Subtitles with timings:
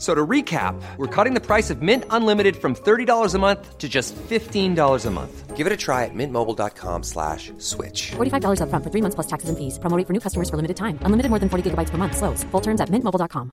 [0.00, 3.76] F- So to recap, we're cutting the price of Mint Unlimited from $30 a month
[3.76, 5.56] to just $15 a month.
[5.58, 8.12] Give it a try at mintmobile.com slash switch.
[8.16, 9.78] $45 upfront for three months plus taxes and fees.
[9.78, 10.96] Promo rate for new customers for limited time.
[11.02, 12.16] Unlimited more than 40 gigabytes per month.
[12.16, 12.44] Slows.
[12.44, 13.50] Full terms at mintmobile.com.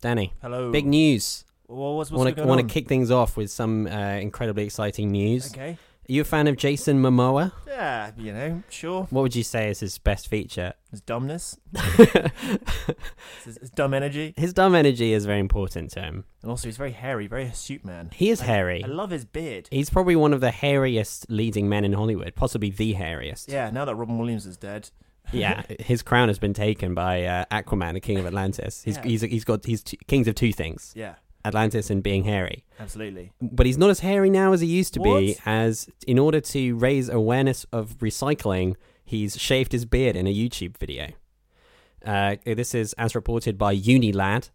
[0.00, 0.70] Danny, Hello.
[0.72, 1.44] big news.
[1.68, 2.68] Well, what's, I what's want to going want on?
[2.68, 3.90] to kick things off with some uh,
[4.20, 5.52] incredibly exciting news.
[5.52, 5.76] Okay.
[6.08, 7.52] You a fan of Jason Momoa?
[7.66, 9.06] Yeah, you know, sure.
[9.10, 10.72] What would you say is his best feature?
[10.90, 11.58] His dumbness.
[13.44, 14.34] his, his dumb energy.
[14.36, 16.24] His dumb energy is very important to him.
[16.42, 18.10] And also, he's very hairy, very astute man.
[18.14, 18.84] He is I- hairy.
[18.84, 19.68] I love his beard.
[19.70, 23.48] He's probably one of the hairiest leading men in Hollywood, possibly the hairiest.
[23.50, 24.90] Yeah, now that Robin Williams is dead.
[25.32, 28.82] Yeah, his crown has been taken by uh, Aquaman, the king of Atlantis.
[28.84, 29.02] He's Yeah.
[29.02, 31.16] he's he's got he's t- kings of two things: Yeah,
[31.46, 32.64] Atlantis and being hairy.
[32.80, 33.32] absolutely.
[33.40, 35.36] But he's not as hairy now as he used to be.
[35.46, 40.76] As in order to raise awareness of recycling, he's shaved his beard in a YouTube
[40.76, 41.12] video.
[42.04, 44.50] Uh, this is as reported by Unilad.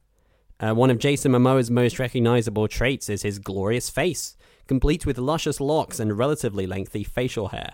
[0.60, 4.36] Uh, one of Jason Momoa's most recognizable traits is his glorious face,
[4.68, 7.74] complete with luscious locks and relatively lengthy facial hair.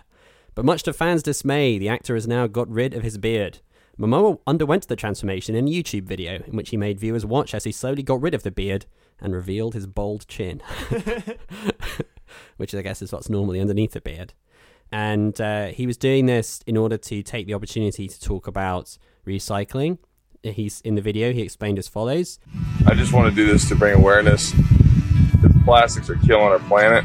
[0.54, 3.58] But much to fans' dismay, the actor has now got rid of his beard.
[3.98, 7.64] Momoa underwent the transformation in a YouTube video in which he made viewers watch as
[7.64, 8.86] he slowly got rid of the beard
[9.20, 10.62] and revealed his bald chin,
[12.56, 14.34] which I guess is what's normally underneath a beard.
[14.90, 18.96] And uh, he was doing this in order to take the opportunity to talk about
[19.26, 19.98] recycling.
[20.42, 21.32] He's in the video.
[21.32, 22.38] He explained as follows:
[22.86, 27.04] I just want to do this to bring awareness that plastics are killing our planet.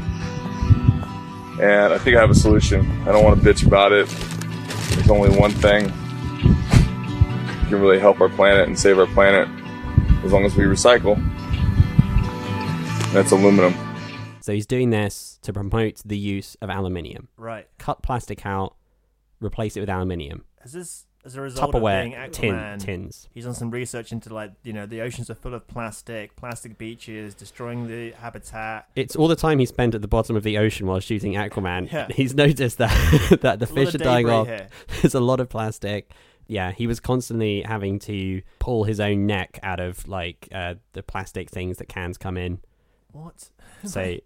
[1.60, 2.90] And I think I have a solution.
[3.02, 4.08] I don't want to bitch about it.
[4.94, 9.48] There's only one thing that can really help our planet and save our planet
[10.24, 11.16] as long as we recycle.
[13.14, 13.74] And that's aluminum.
[14.40, 17.28] So he's doing this to promote the use of aluminium.
[17.36, 17.68] Right.
[17.78, 18.74] Cut plastic out,
[19.40, 20.44] replace it with aluminium.
[20.64, 22.80] Is this as a result of being Tupperware tin, Aquaman?
[22.80, 23.28] tins.
[23.30, 26.76] He's done some research into like you know the oceans are full of plastic, plastic
[26.76, 28.88] beaches, destroying the habitat.
[28.96, 31.92] It's all the time he spent at the bottom of the ocean while shooting Aquaman.
[31.92, 32.08] Yeah.
[32.12, 32.90] He's noticed that
[33.42, 34.48] that the A lot fish of are dying off.
[34.48, 34.66] here.
[35.02, 36.10] There's a lot of plastic.
[36.48, 41.04] Yeah, he was constantly having to pull his own neck out of like uh, the
[41.04, 42.58] plastic things that cans come in.
[43.14, 43.48] What?
[43.86, 44.16] So,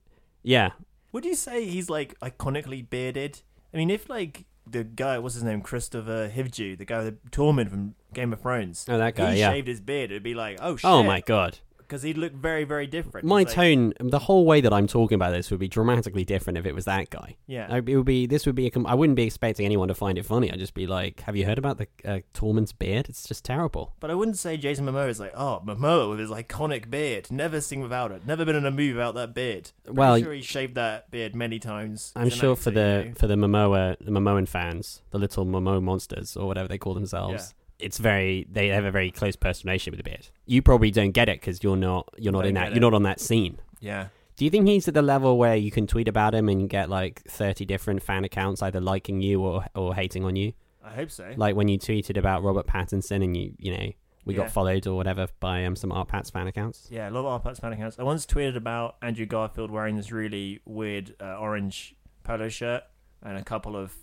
[0.45, 0.71] yeah,
[1.13, 3.41] Would you say he's like iconically bearded?
[3.75, 7.71] I mean, if like the guy, what's his name, Kristofer Hivju, the guy, the Tormund
[7.71, 8.87] from Game of Thrones.
[8.89, 9.51] Oh, that guy, He yeah.
[9.51, 10.11] shaved his beard.
[10.13, 10.89] It'd be like, oh, oh shit.
[10.89, 11.59] Oh my god.
[11.89, 13.27] Because he'd look very, very different.
[13.27, 16.59] My like- tone, the whole way that I'm talking about this would be dramatically different
[16.59, 17.37] if it was that guy.
[17.47, 17.67] Yeah.
[17.71, 18.27] I, it would be.
[18.27, 18.67] This would be.
[18.67, 20.53] A, com- I wouldn't be expecting anyone to find it funny.
[20.53, 23.09] I'd just be like, "Have you heard about the uh, Tormund's beard?
[23.09, 26.31] It's just terrible." But I wouldn't say Jason Momoa is like, oh, Momoa with his
[26.31, 27.31] iconic beard.
[27.31, 28.27] Never sing without it.
[28.27, 29.71] Never been in a movie without that beard.
[29.85, 32.13] Pretty Well, sure he shaved that beard many times.
[32.15, 33.15] I'm sure actor, for you the know.
[33.15, 37.55] for the Momoa the Momoan fans, the little Momo monsters or whatever they call themselves.
[37.79, 40.29] It's very they have a very close personal relationship with the beard.
[40.47, 42.95] You probably don't get it because you're not you're not Don't in that you're not
[42.95, 43.59] on that scene.
[43.81, 44.09] Yeah.
[44.37, 46.89] Do you think he's at the level where you can tweet about him and get
[46.89, 50.53] like 30 different fan accounts either liking you or or hating on you?
[50.85, 51.33] I hope so.
[51.37, 53.91] Like when you tweeted about Robert Pattinson and you you know
[54.25, 54.43] we Yeah.
[54.43, 56.89] got followed or whatever by um, some Art Pats fan accounts.
[56.91, 57.99] Yeah, a lot of Arpats fan accounts.
[57.99, 62.83] I once tweeted about Andrew Garfield wearing this really weird uh, orange polo shirt,
[63.23, 63.95] and a couple of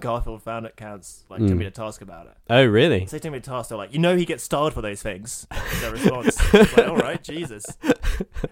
[0.00, 1.58] Garfield fan accounts like took Mm.
[1.58, 2.34] me to task about it.
[2.50, 3.06] Oh really?
[3.06, 3.68] So they took me to task.
[3.70, 5.46] They're like, you know, he gets starred for those things.
[5.80, 6.38] Their response.
[6.54, 7.64] I was like, all right, Jesus.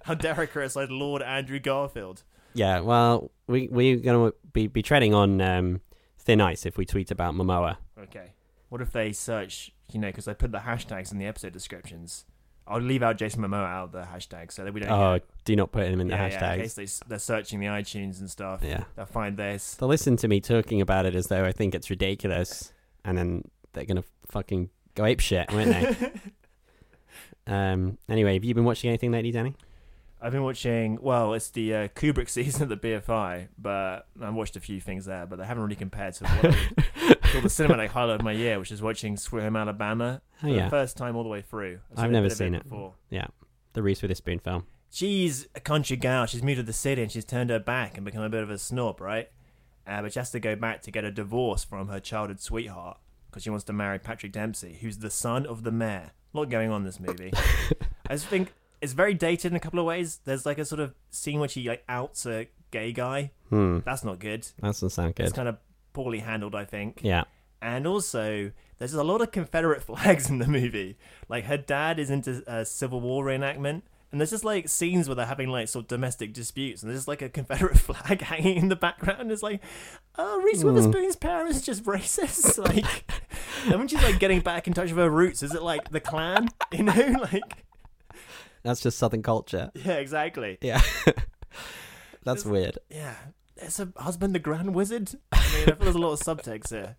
[0.04, 2.22] How dare I criticize Lord Andrew Garfield?
[2.54, 2.80] Yeah.
[2.80, 5.80] Well, we we're gonna be be treading on um,
[6.18, 7.76] thin ice if we tweet about Momoa.
[8.04, 8.32] Okay.
[8.68, 9.72] What if they search?
[9.92, 12.24] You know, because I put the hashtags in the episode descriptions.
[12.68, 14.90] I'll leave out Jason Momoa out of the hashtag so that we don't.
[14.90, 17.60] Oh, get, do not put him in the yeah, yeah, in case they, they're searching
[17.60, 18.60] the iTunes and stuff.
[18.62, 18.84] Yeah.
[18.96, 19.74] They'll find this.
[19.74, 22.72] They'll listen to me talking about it as though I think it's ridiculous,
[23.04, 26.12] and then they're gonna fucking go ape shit, won't they?
[27.46, 27.98] um.
[28.08, 29.54] Anyway, have you been watching anything lately, Danny?
[30.20, 30.98] I've been watching.
[31.00, 35.04] Well, it's the uh, Kubrick season at the BFI, but I've watched a few things
[35.04, 36.56] there, but they haven't really compared to what.
[37.32, 40.50] Called the cinematic highlight of my year, which is watching Sweet Home Alabama for Oh,
[40.50, 40.64] yeah.
[40.64, 41.80] the first time all the way through.
[41.96, 42.62] I've a never seen it.
[42.64, 42.94] before.
[43.10, 43.26] Yeah,
[43.72, 44.64] the Reese Witherspoon film.
[44.90, 46.26] She's a country gal.
[46.26, 48.50] She's moved to the city and she's turned her back and become a bit of
[48.50, 49.28] a snob, right?
[49.86, 52.98] Uh, but she has to go back to get a divorce from her childhood sweetheart
[53.30, 56.12] because she wants to marry Patrick Dempsey, who's the son of the mayor.
[56.34, 57.32] A lot going on in this movie.
[58.08, 60.20] I just think it's very dated in a couple of ways.
[60.24, 63.32] There's like a sort of scene where she like outs a gay guy.
[63.50, 64.42] Hmm, That's not good.
[64.60, 65.26] that doesn't sound good.
[65.26, 65.56] It's kind of
[65.96, 67.00] poorly handled, I think.
[67.02, 67.24] Yeah,
[67.62, 70.98] And also, there's a lot of Confederate flags in the movie.
[71.28, 73.82] Like, her dad is into uh, Civil War reenactment.
[74.12, 77.00] And there's just like scenes where they're having like sort of domestic disputes, and there's
[77.00, 79.32] just like a Confederate flag hanging in the background.
[79.32, 79.60] It's like,
[80.16, 82.56] oh, Reese Witherspoon's parents just racist.
[82.64, 83.10] Like,
[83.64, 86.00] and when she's like getting back in touch with her roots, is it like the
[86.00, 86.48] Klan?
[86.72, 87.42] You know, like,
[88.62, 89.70] that's just Southern culture.
[89.74, 90.58] yeah, exactly.
[90.62, 90.80] Yeah,
[92.22, 92.78] that's weird.
[92.88, 93.14] Yeah,
[93.56, 95.10] there's a husband, the Grand Wizard.
[95.32, 96.96] I mean, I feel there's a lot of subtext here,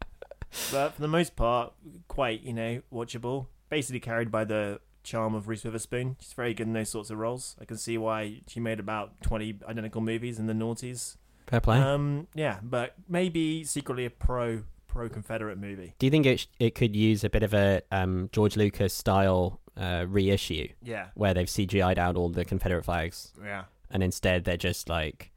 [0.71, 1.73] but for the most part,
[2.07, 3.47] quite you know watchable.
[3.69, 6.15] Basically carried by the charm of Reese Witherspoon.
[6.19, 7.55] She's very good in those sorts of roles.
[7.59, 11.17] I can see why she made about twenty identical movies in the noughties.
[11.47, 11.79] Fair play.
[11.79, 15.93] Um, yeah, but maybe secretly a pro pro Confederate movie.
[15.99, 18.93] Do you think it sh- it could use a bit of a um, George Lucas
[18.93, 23.65] style uh, reissue Yeah, where they've CGI'd out all the Confederate flags yeah.
[23.91, 25.31] and instead they're just like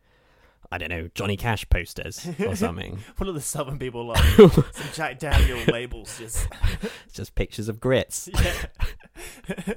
[0.72, 4.22] I don't know Johnny Cash posters or something, What are the Southern people like?
[4.36, 4.64] Some
[4.94, 6.46] Jack Daniel labels, just
[7.12, 8.28] just pictures of grits.
[8.32, 9.74] yeah.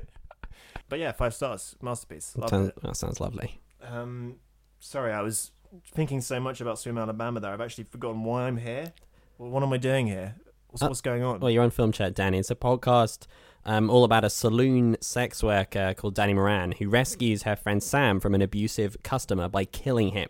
[0.89, 2.33] but yeah, five stars, masterpiece.
[2.37, 2.81] Love Sounds- it.
[2.83, 3.59] that sounds lovely.
[3.81, 4.35] Um,
[4.79, 5.51] sorry, I was
[5.93, 7.51] thinking so much about Swim Alabama there.
[7.51, 8.93] I've actually forgotten why I'm here.
[9.37, 10.35] Well, what am I doing here?
[10.69, 11.39] What's, Uh, what's going on?
[11.39, 12.37] Well, you're on Film Chat, Danny.
[12.37, 13.25] It's a podcast
[13.65, 18.19] um, all about a saloon sex worker called Danny Moran who rescues her friend Sam
[18.19, 20.29] from an abusive customer by killing him.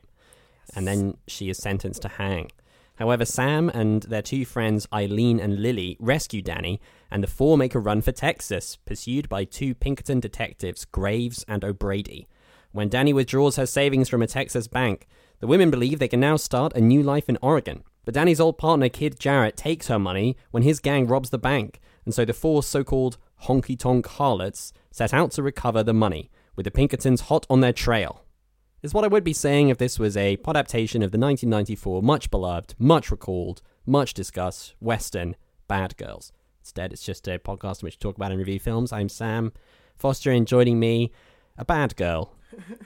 [0.75, 2.51] And then she is sentenced to hang.
[2.97, 6.79] However, Sam and their two friends, Eileen and Lily, rescue Danny,
[7.09, 11.63] and the four make a run for Texas, pursued by two Pinkerton detectives, Graves and
[11.63, 12.27] O'Brady.
[12.71, 15.07] When Danny withdraws her savings from a Texas bank,
[15.39, 17.83] the women believe they can now start a new life in Oregon.
[18.05, 21.79] But Danny's old partner, Kid Jarrett, takes her money when his gang robs the bank,
[22.05, 26.29] and so the four so called honky tonk harlots set out to recover the money,
[26.55, 28.23] with the Pinkertons hot on their trail.
[28.83, 32.29] Is what I would be saying if this was a podaptation of the 1994 much
[32.29, 35.37] beloved, much recalled, much discussed Western
[35.69, 36.33] Bad Girls.
[36.59, 38.91] Instead, it's just a podcast in which we talk about and review films.
[38.91, 39.53] I'm Sam
[39.95, 41.13] Foster, and joining me,
[41.57, 42.35] a bad girl,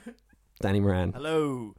[0.60, 1.14] Danny Moran.
[1.14, 1.74] Hello.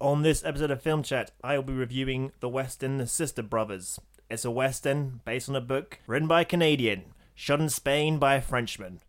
[0.00, 4.00] On this episode of Film Chat, I will be reviewing the Western The Sister Brothers.
[4.28, 8.34] It's a Western based on a book written by a Canadian, shot in Spain by
[8.34, 9.02] a Frenchman.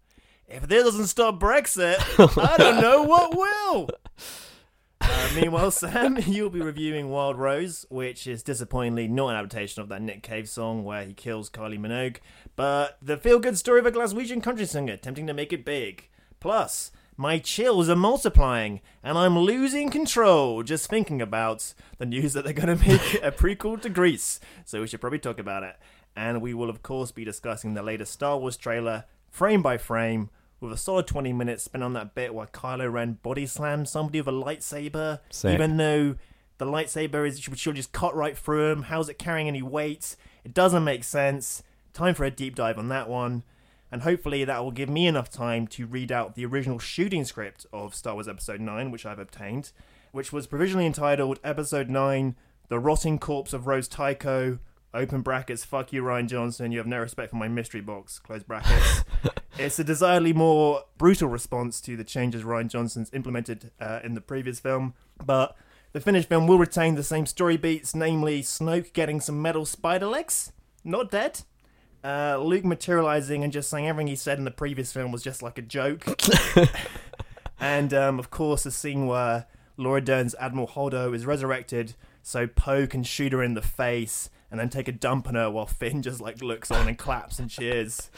[0.54, 1.98] If this doesn't stop Brexit,
[2.38, 3.90] I don't know what will.
[5.02, 9.90] Uh, meanwhile, Sam, you'll be reviewing Wild Rose, which is disappointingly not an adaptation of
[9.90, 12.18] that Nick Cave song where he kills Kylie Minogue,
[12.56, 16.08] but the feel good story of a Glaswegian country singer attempting to make it big.
[16.40, 22.44] Plus, my chills are multiplying, and I'm losing control just thinking about the news that
[22.44, 25.78] they're going to make a prequel to Grease, so we should probably talk about it.
[26.16, 30.30] And we will, of course, be discussing the latest Star Wars trailer, frame by frame,
[30.63, 34.21] with a solid 20 minutes spent on that bit where Kylo Ren body slams somebody
[34.21, 35.54] with a lightsaber, Sick.
[35.54, 36.15] even though
[36.57, 38.83] the lightsaber is she'll just cut right through him.
[38.83, 40.15] How's it carrying any weight?
[40.44, 41.63] It doesn't make sense.
[41.94, 43.44] Time for a deep dive on that one.
[43.92, 47.65] And hopefully that will give me enough time to read out the original shooting script
[47.72, 49.72] of Star Wars Episode 9, which I've obtained,
[50.12, 52.36] which was provisionally entitled Episode 9
[52.70, 54.58] The Rotting Corpse of Rose Tico.
[54.94, 56.72] Open brackets, fuck you, Rian Johnson.
[56.72, 58.20] You have no respect for my mystery box.
[58.20, 59.04] Close brackets.
[59.58, 64.22] it's a decidedly more brutal response to the changes Rian Johnson's implemented uh, in the
[64.22, 64.94] previous film.
[65.26, 65.56] But
[65.94, 70.06] the finished film will retain the same story beats, namely Snoke getting some metal spider
[70.06, 70.52] legs,
[70.84, 71.42] not dead.
[72.04, 75.42] Uh, Luke materializing and just saying everything he said in the previous film was just
[75.42, 76.06] like a joke.
[77.60, 82.88] and um, of course, the scene where Laura Dern's Admiral Holdo is resurrected so Poe
[82.88, 86.03] can shoot her in the face and then take a dump on her while Finn
[86.03, 88.12] just like looks on and claps and cheers.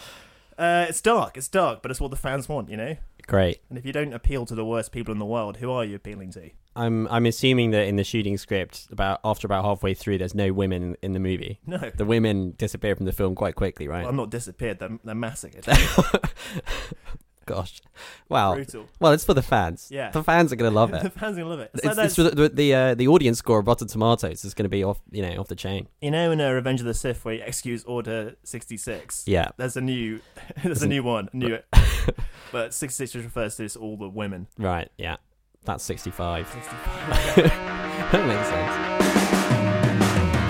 [0.58, 2.98] Uh, it's dark, it's dark, but it's what the fans want, you know?
[3.26, 3.62] Great.
[3.70, 5.96] And if you don't appeal to the worst people in the world, who are you
[5.96, 6.50] appealing to?
[6.76, 10.52] I'm I'm assuming that in the shooting script, about after about halfway through, there's no
[10.52, 11.62] women in the movie.
[11.66, 11.90] No.
[11.96, 14.02] The women disappear from the film quite quickly, right?
[14.02, 15.66] Well, I'm not disappeared, they're, they're massacred.
[17.48, 17.80] Gosh,
[18.28, 18.56] wow.
[18.56, 18.88] Brutal.
[19.00, 19.90] Well, it's for the fans.
[19.92, 20.10] Yeah.
[20.10, 21.04] the fans are gonna love it.
[21.04, 21.72] the fans are gonna love it.
[21.76, 24.54] It's It's, like it's for the the, uh, the audience score of Rotten Tomatoes is
[24.56, 25.88] going to be off, you know, off the chain.
[26.02, 29.26] you know, in uh, Revenge of the Sith, where he executes Order 66.
[29.28, 30.22] Yeah, There's a new,
[30.64, 31.60] there's a new one, a new,
[32.52, 34.48] but 66 just refers to this, all the women.
[34.58, 34.90] right.
[34.98, 35.18] Yeah,
[35.66, 36.52] that's 65.
[37.36, 39.05] that makes sense.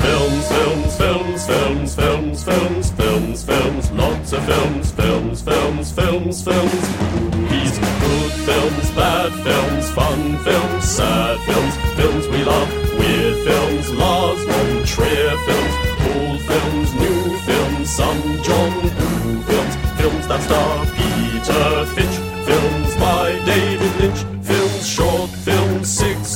[0.05, 6.83] Films, films, films, films, films, films, films, films, lots of films, films, films, films, films,
[7.15, 12.69] movies, good films, bad films, fun films, sad films, films we love,
[12.99, 15.75] weird films, Lars von Trier films,
[16.13, 23.31] old films, new films, some John Woo films, films that star Peter Finch, films by
[23.45, 24.34] David Lynch,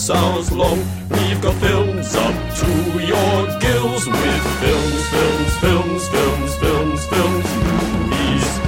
[0.10, 0.80] hours long.
[1.10, 2.68] We've got films up to
[3.00, 8.60] your gills with films, films, films, films, films, films, movies.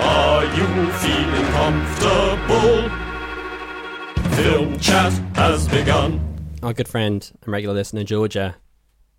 [0.00, 2.90] Are you feeling comfortable?
[4.36, 6.20] Film chat has begun.
[6.62, 8.56] Our good friend and regular listener Georgia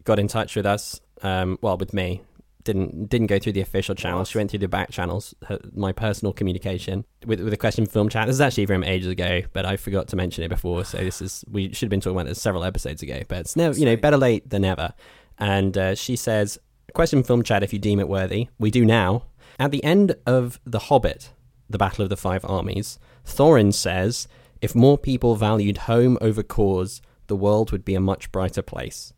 [0.03, 0.99] got in touch with us.
[1.21, 2.21] Um, well, with me,
[2.63, 4.29] didn't didn't go through the official channels.
[4.29, 8.09] She went through the back channels, her, my personal communication with with a question film
[8.09, 8.27] chat.
[8.27, 10.85] This is actually from ages ago, but I forgot to mention it before.
[10.85, 13.21] So this is we should have been talking about this several episodes ago.
[13.27, 14.93] But it's never you know better late than never.
[15.37, 16.59] And uh, she says,
[16.93, 18.49] question film chat if you deem it worthy.
[18.59, 19.25] We do now.
[19.59, 21.31] At the end of The Hobbit,
[21.69, 24.27] the Battle of the Five Armies, Thorin says,
[24.61, 29.13] "If more people valued home over cause, the world would be a much brighter place."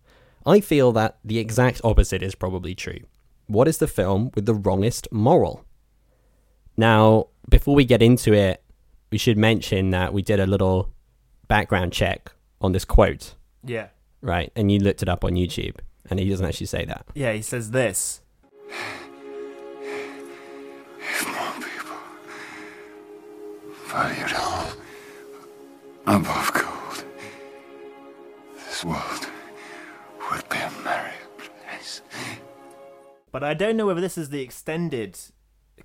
[0.45, 2.99] I feel that the exact opposite is probably true.
[3.47, 5.63] What is the film with the wrongest moral?
[6.77, 8.61] Now, before we get into it,
[9.11, 10.89] we should mention that we did a little
[11.47, 13.87] background check on this quote, Yeah.
[14.21, 14.51] right?
[14.55, 15.75] And you looked it up on YouTube,
[16.09, 17.05] and he doesn't actually say that.
[17.13, 18.21] Yeah, he says this.
[20.99, 21.97] If more people
[23.87, 24.77] valued home
[26.07, 27.05] above gold,
[28.55, 29.27] this world
[30.31, 32.01] would be a merry place.
[33.36, 35.20] But I don't know whether this is the extended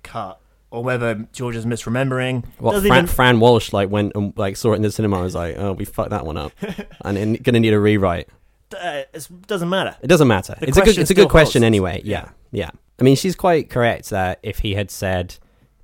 [0.03, 0.39] cut
[0.69, 2.45] or whether George is misremembering.
[2.59, 5.25] What Fran, even- Fran Walsh like went and like saw it in the cinema and
[5.25, 6.53] was like, "Oh, we fucked that one up,"
[7.01, 8.29] and then gonna need a rewrite.
[8.73, 9.97] uh, it doesn't matter.
[10.01, 10.55] It doesn't matter.
[10.61, 10.85] The it's a good.
[10.85, 11.67] question It's a good question holds.
[11.67, 12.01] anyway.
[12.05, 12.69] Yeah, yeah.
[13.01, 15.35] I mean, she's quite correct that if he had said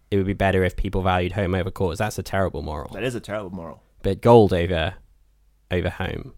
[0.10, 2.94] it would be better if people valued home over cause, that's a terrible moral.
[2.94, 3.84] That is a terrible moral.
[4.04, 4.94] But gold over
[5.70, 6.34] over home,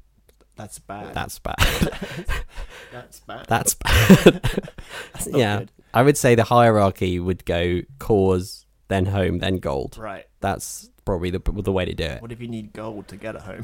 [0.60, 1.14] That's bad.
[1.14, 1.56] that's bad.
[2.92, 3.46] That's bad.
[3.48, 4.42] that's bad.
[5.14, 5.72] That's not yeah, good.
[5.94, 9.98] I would say the hierarchy would go cause, then home, then gold.
[9.98, 10.26] Right.
[10.42, 12.22] That's probably the the way to do it.
[12.22, 13.64] What if you need gold to get a home?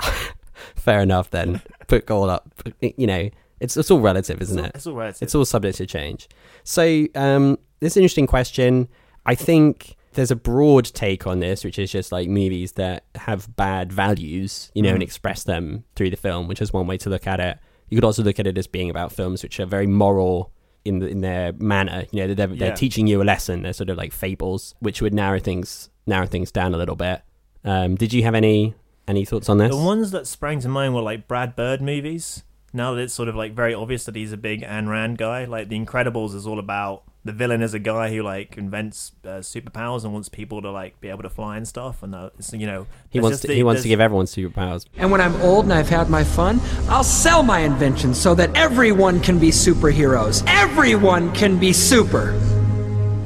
[0.76, 1.30] Fair enough.
[1.30, 2.48] Then put gold up.
[2.80, 4.72] You know, it's it's all relative, isn't it?
[4.76, 5.22] It's all relative.
[5.22, 6.28] It's all subject to change.
[6.62, 8.86] So, um, this is an interesting question.
[9.26, 13.54] I think there's a broad take on this, which is just like movies that have
[13.54, 17.08] bad values, you know, and express them through the film, which is one way to
[17.08, 17.56] look at it.
[17.88, 20.52] You could also look at it as being about films which are very moral
[20.84, 22.04] in the, in their manner.
[22.10, 22.74] You know, they're, they're Yeah.
[22.74, 23.62] teaching you a lesson.
[23.62, 27.22] They're sort of like fables, which would narrow things narrow things down a little bit.
[27.64, 28.74] Um, did you have any
[29.06, 29.70] any thoughts on this?
[29.70, 32.42] The ones that sprang to mind were like Brad Bird movies.
[32.72, 35.44] Now that it's sort of like very obvious that he's a big Ayn Rand guy,
[35.44, 39.40] like The Incredibles is all about the villain is a guy who like invents uh,
[39.40, 42.54] superpowers and wants people to like be able to fly and stuff, and uh, it's,
[42.54, 44.86] you know he wants to, the- he wants to give everyone superpowers.
[44.96, 46.58] And when I'm old and I've had my fun,
[46.88, 50.42] I'll sell my invention so that everyone can be superheroes.
[50.46, 52.30] Everyone can be super.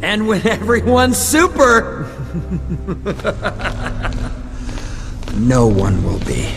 [0.03, 2.11] And when everyone's super,
[5.37, 6.53] no one will be.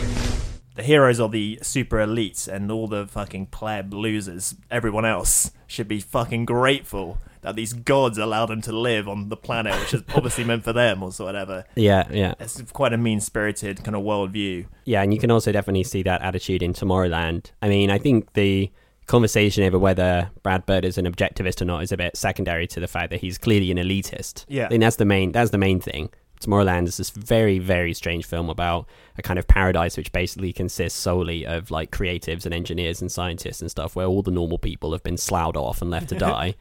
[0.74, 5.88] the heroes are the super elites, and all the fucking pleb losers, everyone else, should
[5.88, 10.04] be fucking grateful that these gods allow them to live on the planet, which is
[10.16, 11.64] obviously meant for them, or so whatever.
[11.76, 12.34] Yeah, yeah.
[12.40, 14.66] It's quite a mean spirited kind of worldview.
[14.84, 17.52] Yeah, and you can also definitely see that attitude in Tomorrowland.
[17.62, 18.72] I mean, I think the
[19.06, 22.80] conversation over whether Brad Bird is an objectivist or not is a bit secondary to
[22.80, 24.46] the fact that he's clearly an elitist.
[24.48, 24.66] Yeah.
[24.66, 26.10] I think that's the main that's the main thing.
[26.42, 28.88] Tomorrowland is this very, very strange film about
[29.18, 33.62] a kind of paradise which basically consists solely of like creatives and engineers and scientists
[33.62, 36.56] and stuff where all the normal people have been sloughed off and left to die.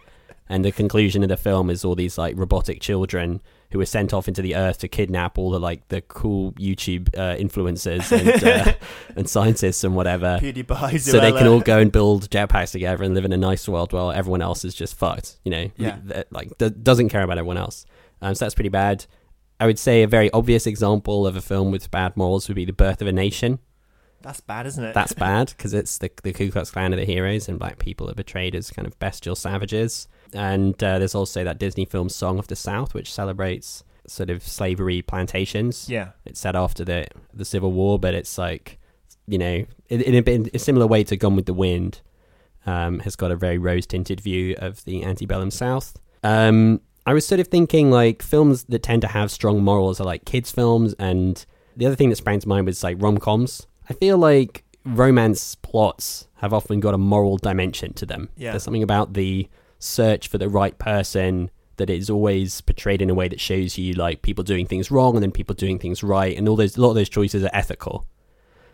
[0.49, 4.13] And the conclusion of the film is all these like robotic children who were sent
[4.13, 8.45] off into the earth to kidnap all the like the cool YouTube uh, influencers and
[8.45, 8.75] uh,
[9.17, 13.15] and scientists and whatever, PewDiePie, so they can all go and build jetpacks together and
[13.15, 15.39] live in a nice world while everyone else is just fucked.
[15.45, 15.99] You know, Yeah.
[16.31, 17.87] Like d- doesn't care about everyone else.
[18.21, 19.07] Um, so that's pretty bad.
[19.59, 22.65] I would say a very obvious example of a film with bad morals would be
[22.67, 23.61] The Birth of a Nation.
[24.21, 24.95] That's bad, isn't it?
[24.95, 28.11] That's bad because it's the the Ku Klux Klan are the heroes and black people
[28.11, 30.07] are betrayed as kind of bestial savages.
[30.35, 34.43] And uh, there's also that Disney film Song of the South, which celebrates sort of
[34.43, 35.89] slavery plantations.
[35.89, 36.09] Yeah.
[36.27, 38.79] it's set after the the Civil War, but it's like
[39.27, 42.01] you know in, in, a, bit- in a similar way to Gone with the Wind.
[42.67, 45.99] Um, has got a very rose tinted view of the antebellum South.
[46.23, 50.05] Um, I was sort of thinking like films that tend to have strong morals are
[50.05, 51.45] like kids films and
[51.77, 53.67] The other thing that sprang to mind was like rom coms.
[53.91, 58.31] I feel like romance plots have often got a moral dimension to them.
[58.37, 58.53] Yeah.
[58.53, 59.47] There's something about the
[59.85, 63.93] search for the right person that is always portrayed in a way that shows you
[63.95, 66.81] like people doing things wrong and then people doing things right, and all those a
[66.81, 68.07] lot of those choices are ethical.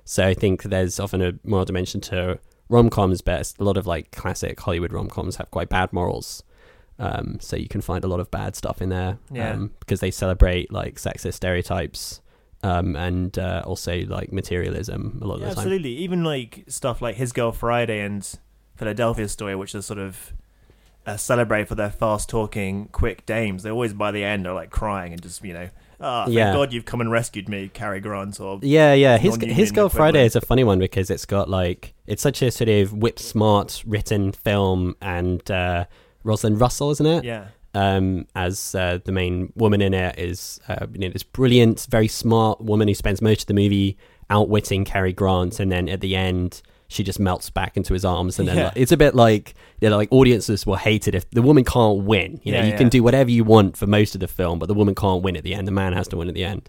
[0.05, 2.39] So I think there's often a moral dimension to
[2.69, 6.43] rom coms, but a lot of like classic Hollywood rom coms have quite bad morals.
[6.99, 9.53] Um, so you can find a lot of bad stuff in there Yeah.
[9.55, 12.21] um, because they celebrate like sexist stereotypes
[12.63, 15.57] um, and uh, also like materialism a lot of the time.
[15.57, 15.97] absolutely.
[15.97, 18.29] Even like stuff like His Girl Friday and
[18.77, 20.35] Philadelphia Story, which is sort of
[21.11, 23.63] uh, celebrate for their fast talking, quick dames.
[23.63, 25.69] They always by the end are like crying and just you know,
[26.01, 26.53] ah, thank Yeah.
[26.53, 28.41] God you've come and rescued me, Cary Grant.
[28.41, 29.19] Or Yeah, yeah.
[29.19, 29.93] His His Girl equivalent.
[29.93, 33.19] Friday is a funny one because it's got like it's such a sort of whip
[33.19, 35.85] smart written film, and uh,
[36.25, 37.25] Rosalind Russell, isn't it?
[37.25, 41.87] yeah, um, as uh, the main woman in it is uh, you know, this brilliant,
[41.91, 43.97] very smart woman who spends most of the movie
[44.29, 48.39] outwitting Cary Grant, and then at the end she just melts back into his arms,
[48.39, 48.65] and then Yeah.
[48.67, 51.65] like, it's a bit like you know, like audiences will hate it if the woman
[51.65, 52.41] can't win.
[52.43, 52.77] You know, Yeah, you yeah.
[52.77, 55.37] can do whatever you want for most of the film, but the woman can't win
[55.37, 55.67] at the end.
[55.67, 56.69] The man has to win at the end.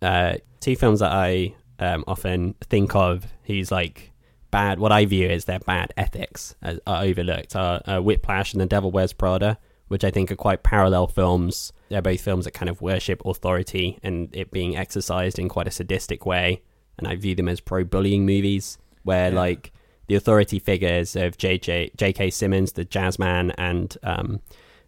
[0.00, 4.12] Uh, two films that I um, often think of, he's like
[4.50, 4.78] bad.
[4.78, 8.66] What I view as their bad ethics are, are overlooked are uh, Whiplash and The
[8.66, 11.72] Devil Wears Prada, which I think are quite parallel films.
[11.88, 15.72] They're both films that kind of worship authority and it being exercised in quite a
[15.72, 16.62] sadistic way.
[16.98, 19.38] And I view them as pro-bullying movies, where Yeah.
[19.38, 19.72] like
[20.08, 22.28] the authority figures of JJ, J.K.
[22.30, 24.40] Simmons, the jazz man, and um,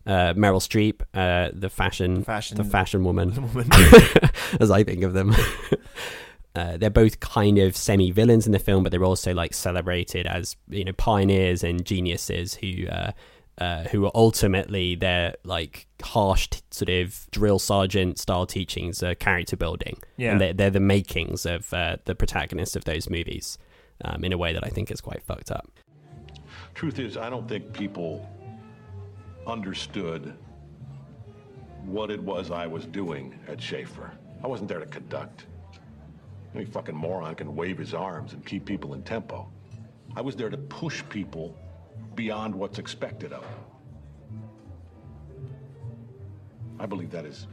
[0.07, 3.69] uh, Meryl Streep, uh, the fashion, Fashion- the fashion woman, woman.
[4.61, 5.35] as I think of them.
[6.55, 10.27] Uh, they're both kind of semi villains in the film, but they're also like celebrated
[10.27, 13.13] as you know pioneers and geniuses who uh,
[13.59, 19.15] uh, who are ultimately their like harsh t- sort of drill sergeant style teachings are
[19.15, 20.33] character building, Yeah.
[20.33, 23.59] and they're, they're the makings of uh, the protagonists of those movies
[24.05, 25.71] um, in a way that I think is quite fucked up.
[26.75, 28.29] Truth is, I don't think people
[29.47, 30.35] understood
[31.85, 34.11] what it was I was doing at Shaffer.
[34.43, 35.47] I wasn't there to conduct.
[36.55, 39.49] Any fucking moron can wave his arms and keep people in tempo.
[40.17, 41.57] I was there to push people
[42.15, 43.61] beyond what's expected of them.
[46.79, 47.47] I believe that is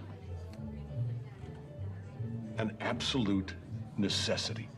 [2.58, 3.54] an absolute
[3.98, 4.70] necessity.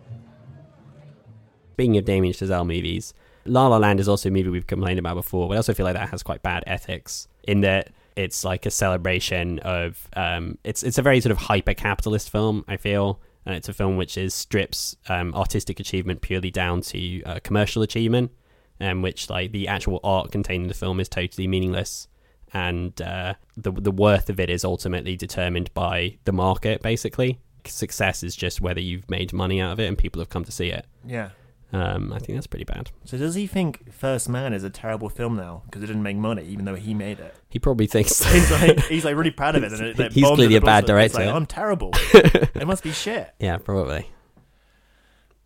[1.75, 5.15] Speaking of Damien Chazelle movies, La La Land is also a movie we've complained about
[5.15, 8.65] before, but I also feel like that has quite bad ethics in that it's like
[8.65, 12.63] a celebration of um, it's it's a very sort of hyper capitalist film.
[12.69, 17.21] I feel, and it's a film which is strips um, artistic achievement purely down to
[17.23, 18.31] uh, commercial achievement,
[18.79, 22.07] and which like the actual art contained in the film is totally meaningless,
[22.53, 26.81] and uh, the the worth of it is ultimately determined by the market.
[26.81, 30.45] Basically, success is just whether you've made money out of it and people have come
[30.45, 30.85] to see it.
[31.05, 31.31] yeah.
[31.73, 32.91] Um, I think that's pretty bad.
[33.03, 36.15] So does he think First Man is a terrible film now because it didn't make
[36.15, 37.35] money, even though he made it?
[37.49, 38.23] He probably thinks.
[38.33, 40.85] He's like he's like really proud of it, and it, it He's clearly a bad
[40.85, 41.05] box office.
[41.05, 41.25] It's director.
[41.25, 41.91] Like, I'm terrible.
[42.13, 43.33] it must be shit.
[43.39, 44.09] yeah, probably.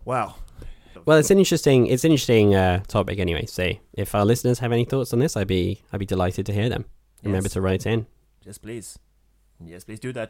[0.06, 0.36] Wow.
[1.06, 3.46] Well, it's an interesting, it's an interesting uh, topic anyway.
[3.46, 6.54] So, if our listeners have any thoughts on this, I'd be, I'd be delighted to
[6.54, 6.86] hear them.
[7.24, 8.06] Remember to write in.
[8.46, 9.00] Yes, please.
[9.66, 10.30] Yes, please do that.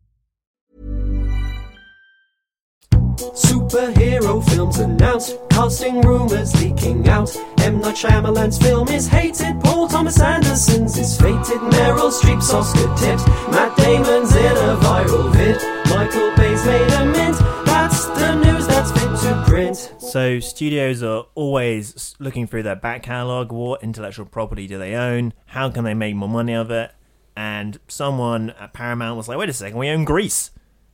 [3.71, 7.33] Superhero films announced, casting rumors leaking out.
[7.61, 7.79] M.
[7.79, 13.77] Night Shyamalan's film is hated, Paul Thomas Anderson's is fated, Meryl Streep's Oscar tips, Matt
[13.77, 15.55] Damon's in a viral vid,
[15.89, 17.37] Michael Bay's made a mint.
[17.65, 19.93] That's the news that's fit to print.
[19.99, 23.53] So studios are always looking through their back catalog.
[23.53, 25.31] What intellectual property do they own?
[25.45, 26.91] How can they make more money of it?
[27.37, 30.51] And someone at Paramount was like, "Wait a second, we own Grease."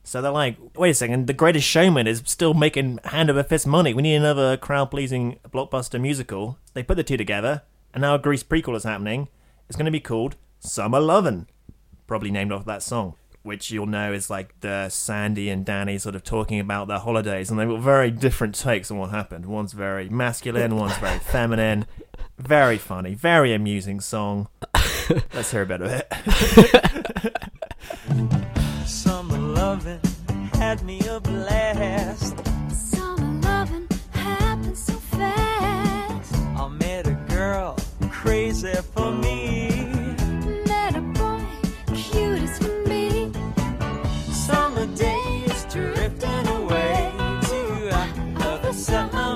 [0.08, 3.66] So they're like, "Wait a second, The Greatest Showman is still making hand over fist
[3.66, 3.92] money.
[3.92, 7.60] We need another crowd-pleasing blockbuster musical." They put the two together,
[7.92, 9.28] and now a Grease prequel is happening.
[9.68, 11.46] It's going to be called Summer Lovin',
[12.06, 16.14] probably named after that song, which you'll know is like the Sandy and Danny sort
[16.14, 19.44] of talking about their holidays, and they've got very different takes on what happened.
[19.44, 21.84] One's very masculine, one's very feminine.
[22.38, 24.48] Very funny, very amusing song.
[25.34, 27.04] Let's hear a bit of it.
[29.78, 30.00] loving
[30.54, 32.36] had me a blast.
[32.70, 36.34] Summer loving happened so fast.
[36.34, 37.76] I met a girl
[38.10, 39.68] crazy for me.
[40.66, 41.44] Met a boy
[41.94, 43.32] cute as can be.
[44.32, 47.12] Summer days drifting away
[47.42, 49.28] to summer.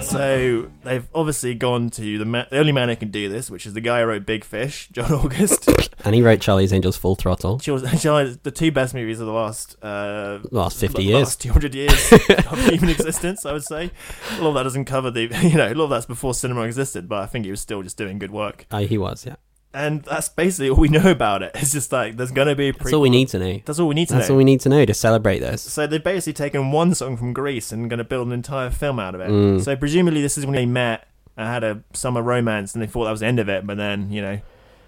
[0.00, 3.66] So they've obviously gone to the ma- the only man who can do this, which
[3.66, 5.68] is the guy who wrote Big Fish, John August.
[6.04, 7.58] And he wrote Charlie's Angels Full Throttle.
[7.64, 11.18] She was the two best movies of the last uh, Last 50 l- years.
[11.24, 13.44] last two hundred years of human existence.
[13.46, 13.90] I would say
[14.38, 16.62] a lot of that doesn't cover the you know a lot of that's before cinema
[16.62, 18.66] existed, but I think he was still just doing good work.
[18.70, 19.36] Oh, he was, yeah.
[19.74, 21.50] And that's basically all we know about it.
[21.64, 23.60] It's just like there's gonna be a That's all we need to know.
[23.64, 24.18] That's all we need to know.
[24.18, 24.34] That's know.
[24.34, 25.62] all we need to know to celebrate this.
[25.62, 28.98] So they've basically taken one song from Grease and going to build an entire film
[28.98, 29.28] out of it.
[29.28, 29.62] Mm.
[29.62, 33.04] So presumably this is when they met and had a summer romance, and they thought
[33.04, 33.66] that was the end of it.
[33.66, 34.40] But then you know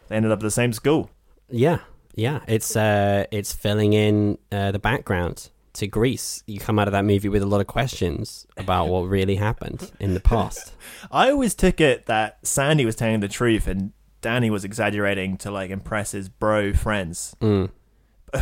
[0.08, 1.10] they ended up at the same school.
[1.50, 1.78] Yeah,
[2.14, 2.40] yeah.
[2.46, 6.42] It's uh, it's filling in uh, the background to Grease.
[6.46, 9.90] You come out of that movie with a lot of questions about what really happened
[10.00, 10.72] in the past.
[11.10, 13.92] I always took it that Sandy was telling the truth and
[14.26, 17.36] Danny was exaggerating to like impress his bro friends.
[17.40, 17.70] Mm.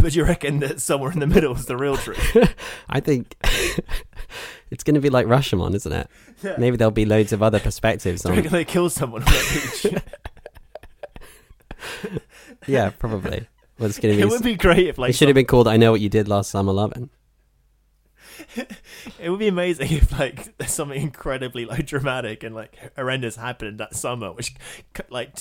[0.01, 2.55] But you reckon that somewhere in the middle is the real truth?
[2.89, 3.37] I think
[4.71, 6.09] it's going to be like Rashomon, isn't it?
[6.43, 6.55] Yeah.
[6.59, 8.41] Maybe there'll be loads of other perspectives on.
[8.43, 10.03] they kill someone on that beach?
[12.67, 13.47] yeah, probably.
[13.79, 14.23] Well, it's going to be.
[14.23, 16.01] It would be great if, like, it should have some- been called "I Know What
[16.01, 17.11] You Did Last Summer Lovin'."
[19.19, 23.79] It would be amazing if like there's something incredibly like dramatic and like horrendous happened
[23.79, 24.55] that summer, which
[25.09, 25.39] like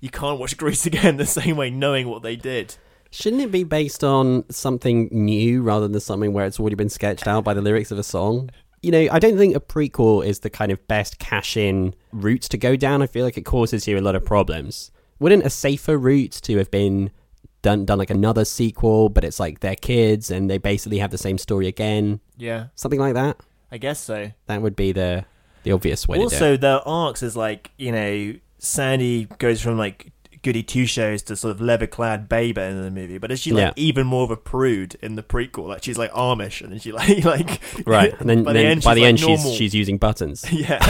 [0.00, 2.76] you can't watch Grease again the same way, knowing what they did.
[3.10, 7.26] Shouldn't it be based on something new rather than something where it's already been sketched
[7.26, 8.50] out by the lyrics of a song?
[8.82, 12.42] You know, I don't think a prequel is the kind of best cash in route
[12.42, 13.02] to go down.
[13.02, 14.90] I feel like it causes you a lot of problems.
[15.18, 17.10] Wouldn't a safer route to have been
[17.66, 21.18] done done like another sequel, but it's like their kids and they basically have the
[21.18, 22.20] same story again?
[22.38, 22.66] Yeah.
[22.76, 23.38] Something like that?
[23.72, 24.30] I guess so.
[24.46, 25.24] That would be the
[25.64, 29.76] the obvious way to do also, the arcs is like you know Sandy goes from
[29.76, 33.40] like goody two shows to sort of leather clad babe in the movie, but is
[33.40, 33.72] she like Yeah.
[33.74, 35.66] even more of a prude in the prequel?
[35.66, 38.14] Like she's like Amish, and then she like like Right.
[38.20, 40.44] And then by then the end, by she's, the like, end she's she's using buttons.
[40.52, 40.78] Yeah.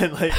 [0.00, 0.32] and like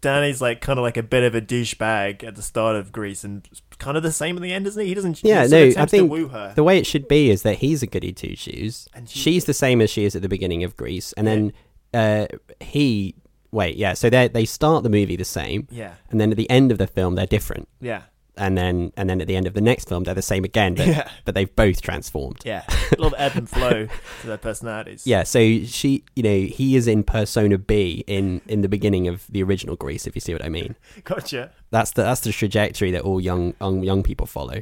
[0.00, 3.24] Danny's like kind of like a bit of a douchebag at the start of Grease
[3.24, 4.88] and kind of the same at the end, isn't he?
[4.88, 5.18] He doesn't.
[5.18, 6.52] he Yeah, sort no, I think to woo her.
[6.54, 8.88] the way it should be is that he's a goody two shoes.
[8.94, 11.52] And she- She's the same as she is at the beginning of Grease, and then
[11.94, 12.26] uh,
[12.60, 13.14] he.
[13.50, 13.94] Wait, yeah.
[13.94, 15.94] So they they start the movie the same, Yeah.
[16.10, 18.02] and then at the end of the film they're different, Yeah.
[18.38, 20.74] And then and then at the end of the next film they're the same again,
[20.74, 21.10] but Yeah.
[21.24, 22.38] but they've both transformed.
[22.44, 22.62] Yeah,
[22.96, 23.86] a lot of ebb and flow
[24.22, 25.06] to their personalities.
[25.06, 29.26] Yeah, so she, you know, he is in persona B in in the beginning of
[29.28, 30.76] the original Grease, if you see what I mean.
[31.04, 31.50] Gotcha.
[31.70, 34.54] That's the that's the trajectory that all young young, young people follow.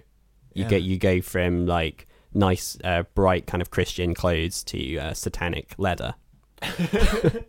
[0.54, 0.68] You Yeah.
[0.68, 5.74] get you go from like nice, uh, bright kind of Christian clothes to uh, satanic
[5.78, 6.14] leather.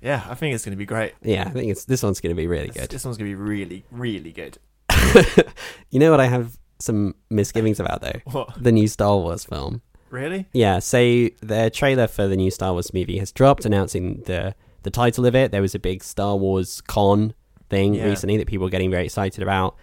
[0.00, 1.14] Yeah, I think it's going to be great.
[1.22, 2.88] Yeah, I think it's this one's going to be really good.
[2.90, 4.58] this one's going to be really, really good.
[5.90, 8.20] You know what I have some misgivings about though?
[8.32, 8.62] What?
[8.62, 9.82] The new Star Wars film.
[10.10, 10.46] Really?
[10.52, 10.98] Yeah, so
[11.42, 15.34] the trailer for the new Star Wars movie has dropped, announcing the the title of
[15.34, 15.50] it.
[15.50, 17.34] There was a big Star Wars con
[17.68, 18.04] thing Yeah.
[18.04, 19.76] recently that people were getting very excited about,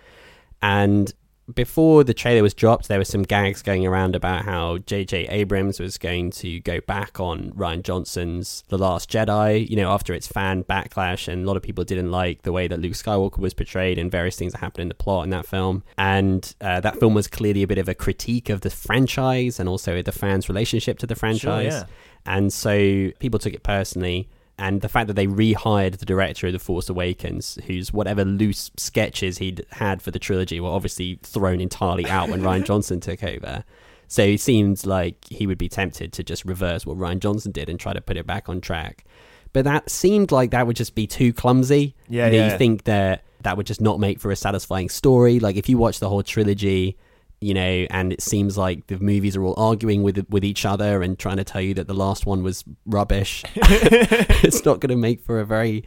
[0.62, 1.14] and
[1.54, 5.28] before the trailer was dropped, there were some gags going around about how J.J.
[5.28, 9.70] Abrams was going to go back on Rian Johnson's The Last Jedi.
[9.70, 12.68] You know, after its fan backlash, and a lot of people didn't like the way
[12.68, 15.46] that Luke Skywalker was portrayed, and various things that happened in the plot in that
[15.46, 15.84] film.
[15.98, 19.70] And uh, that film was clearly a bit of a critique of the franchise and
[19.70, 21.74] also the fans' relationship to the franchise.
[21.74, 21.86] yeah.
[22.26, 24.28] And so people took it personally.
[24.58, 28.72] And the fact that they rehired the director of The Force Awakens, whose whatever loose
[28.78, 33.22] sketches he'd had for the trilogy were obviously thrown entirely out when Ryan Johnson took
[33.24, 33.66] over.
[34.08, 37.70] So it seems like he would be tempted to just reverse what Rian Johnson did
[37.70, 39.04] and try to put it back on track.
[39.52, 41.96] But that seemed like that would just be too clumsy.
[42.08, 42.52] Yeah, You know, yeah.
[42.52, 45.40] You think that that would just not make for a satisfying story.
[45.40, 46.98] Like if you watch the whole trilogy,
[47.46, 51.04] you know, and it seems like the movies are all arguing with with each other
[51.04, 53.44] and trying to tell you that the last one was rubbish.
[53.56, 55.86] it's not going to make for a very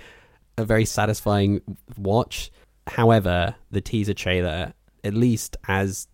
[0.57, 1.61] a very satisfying
[1.97, 2.53] watch.
[2.87, 6.07] However, the teaser trailer, at least as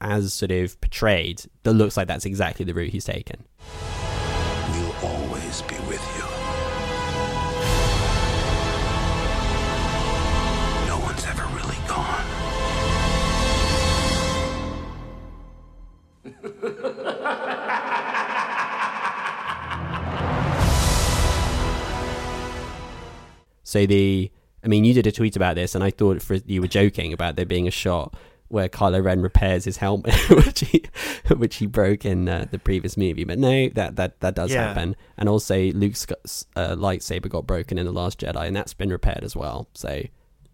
[0.00, 3.44] as sort of portrayed, that looks like that's exactly the route he's taken.
[4.72, 6.15] We'll always be with you.
[23.64, 24.30] So the,
[24.64, 27.12] I mean, you did a tweet about this, and I thought for, you were joking
[27.12, 28.14] about there being a shot
[28.48, 30.84] where Kylo Ren repairs his helmet, which he
[31.36, 33.24] which he broke in uh, the previous movie.
[33.24, 34.68] But no, that that that does Yeah.
[34.68, 34.94] happen.
[35.18, 36.06] And also, Luke's
[36.54, 39.68] uh, lightsaber got broken in the Last Jedi, and that's been repaired as well.
[39.74, 40.02] So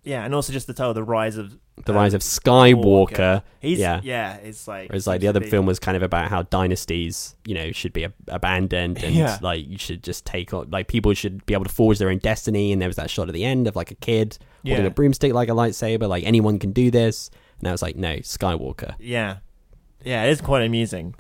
[0.05, 3.43] Yeah, and also just to tell the rise of the um, rise of Skywalker.
[3.61, 6.29] He's yeah, yeah, it's like Whereas like the other be- film was kind of about
[6.29, 9.39] how dynasties, you know, should be ab- abandoned and Yeah.
[9.43, 12.19] like you should just take on like people should be able to forge their own
[12.19, 12.73] destiny.
[12.73, 15.33] And there was that shot at the end of like a kid holding a broomstick
[15.33, 17.31] like a lightsaber, like anyone can do this.
[17.61, 18.95] And I was like, no, Skywalker.
[18.99, 19.37] Yeah,
[20.05, 21.15] yeah, it is quite amusing.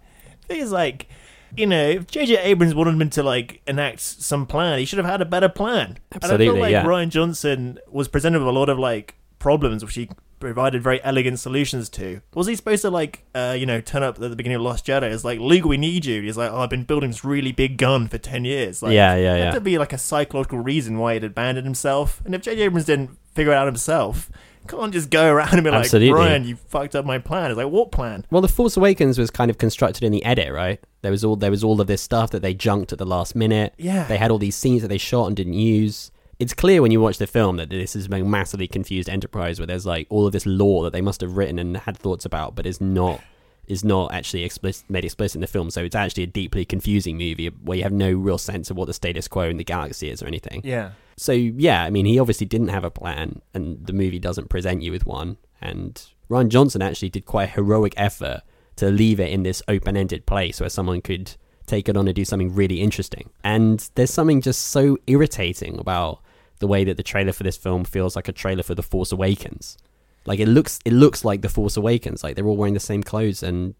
[0.49, 1.09] Thing is, like,
[1.57, 2.39] you know, if J.J.
[2.39, 5.99] Abrams wanted him to like enact some plan, he should have had a better plan.
[6.13, 6.85] Absolutely, and I feel like yeah.
[6.85, 10.09] Rian Johnson was presented with a lot of like problems, which he
[10.41, 12.21] provided very elegant solutions to.
[12.35, 14.87] Was he supposed to like, uh, you know, turn up at the beginning of Lost
[14.87, 15.03] Jedi?
[15.13, 16.21] It's like, Luke, we need you.
[16.23, 18.83] He's like, oh, I've been building this really big gun for ten years.
[18.83, 19.51] Like, Yeah, yeah, yeah.
[19.53, 22.21] to be like a psychological reason why he'd abandoned himself.
[22.25, 22.63] And if J.J.
[22.63, 24.31] Abrams didn't figure it out himself.
[24.69, 26.13] Can't just go around and be like, Absolutely.
[26.13, 27.51] Brian, you fucked up my plan.
[27.51, 28.25] It's like, what plan?
[28.31, 30.81] Well, the Force Awakens was kind of constructed in the edit, right?
[31.03, 33.35] There was all there was all of this stuff that they junked at the last
[33.35, 33.75] minute.
[33.77, 34.05] Yeah.
[34.05, 36.11] they had all these scenes that they shot and didn't use.
[36.39, 39.67] It's clear when you watch the film that this is a massively confused enterprise where
[39.67, 42.55] there's like all of this lore that they must have written and had thoughts about,
[42.55, 43.21] but is not
[43.69, 45.71] is not actually explicit, made explicit in the film.
[45.71, 48.87] So it's actually a deeply confusing movie where you have no real sense of what
[48.87, 50.63] the status quo in the galaxy is or anything.
[50.65, 50.93] Yeah.
[51.23, 54.83] So yeah, I mean, he obviously didn't have a plan, and the movie doesn't present
[54.83, 55.37] you with one.
[55.61, 58.43] And Rian Johnson actually did quite a heroic effort
[58.77, 62.25] to leave it in this open-ended place where someone could take it on and do
[62.25, 63.31] something really interesting.
[63.45, 66.21] And there's something just so irritating about
[66.59, 69.13] the way that the trailer for this film feels like a trailer for The Force
[69.13, 69.79] Awakens.
[70.27, 72.25] Like it looks, it looks like The Force Awakens.
[72.25, 73.75] Like they're all wearing the same clothes and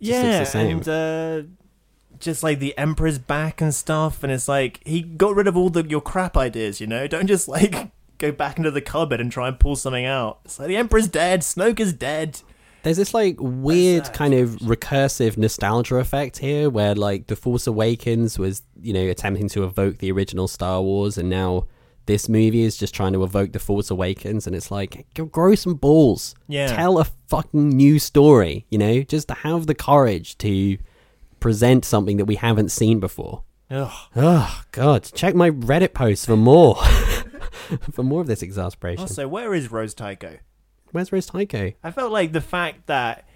[0.00, 0.76] just yeah, looks the same.
[0.78, 1.42] and uh,
[2.20, 5.70] just like the Emperor's back and stuff, and it's like he got rid of all
[5.70, 6.80] the your crap ideas.
[6.80, 10.06] You know, don't just like go back into the cupboard and try and pull something
[10.06, 10.40] out.
[10.44, 12.40] It's like the Emperor's dead, Snoke is dead.
[12.82, 18.38] There's this like weird kind of recursive nostalgia effect here where like The Force Awakens
[18.38, 21.66] was, you know, attempting to evoke the original Star Wars and now
[22.04, 25.74] this movie is just trying to evoke The Force Awakens and it's like grow some
[25.74, 26.34] balls.
[26.46, 26.66] Yeah.
[26.66, 29.02] Tell a fucking new story, you know?
[29.02, 30.76] Just have the courage to
[31.44, 33.44] present something that we haven't seen before.
[33.70, 33.92] Ugh.
[34.16, 36.76] Oh god, check my Reddit post for more.
[37.92, 39.02] for more of this exasperation.
[39.02, 40.38] Also, where is Rose Tico?
[40.92, 41.72] Where's Rose Tico?
[41.82, 43.28] I felt like the fact that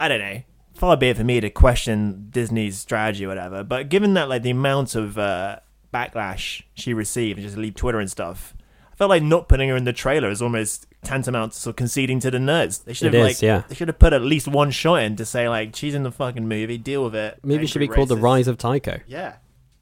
[0.00, 0.40] I don't know.
[0.72, 4.40] Far be it for me to question Disney's strategy or whatever, but given that like
[4.40, 5.58] the amount of uh,
[5.92, 8.54] backlash she received, just leave Twitter and stuff,
[9.00, 12.20] felt like not putting her in the trailer is almost tantamount to sort of conceding
[12.20, 12.84] to the nerds.
[12.84, 13.62] They should It have is, like yeah.
[13.66, 16.12] they should have put at least one shot in to say like she's in the
[16.12, 17.38] fucking movie, deal with it.
[17.42, 18.18] Maybe should be called The.
[18.18, 19.00] Rise of Tico.
[19.06, 19.36] Yeah,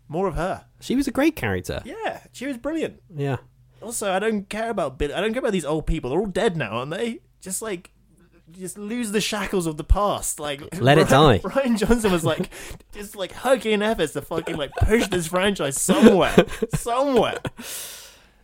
[0.07, 0.67] more of her.
[0.81, 1.83] She was a great character.
[1.85, 3.03] Yeah, she was brilliant.
[3.13, 3.39] Yeah.
[3.83, 5.13] Also, I don't care about Bill.
[5.13, 6.11] I don't care about these old people.
[6.11, 7.19] They're all dead now, aren't they?
[7.41, 7.91] Just like,
[8.53, 10.39] just lose the shackles of the past.
[10.39, 11.41] Like, Let it die.
[11.41, 12.51] Rian Johnson was like,
[12.93, 16.37] just like hugging efforts to fucking like push this franchise somewhere,
[16.75, 17.39] somewhere.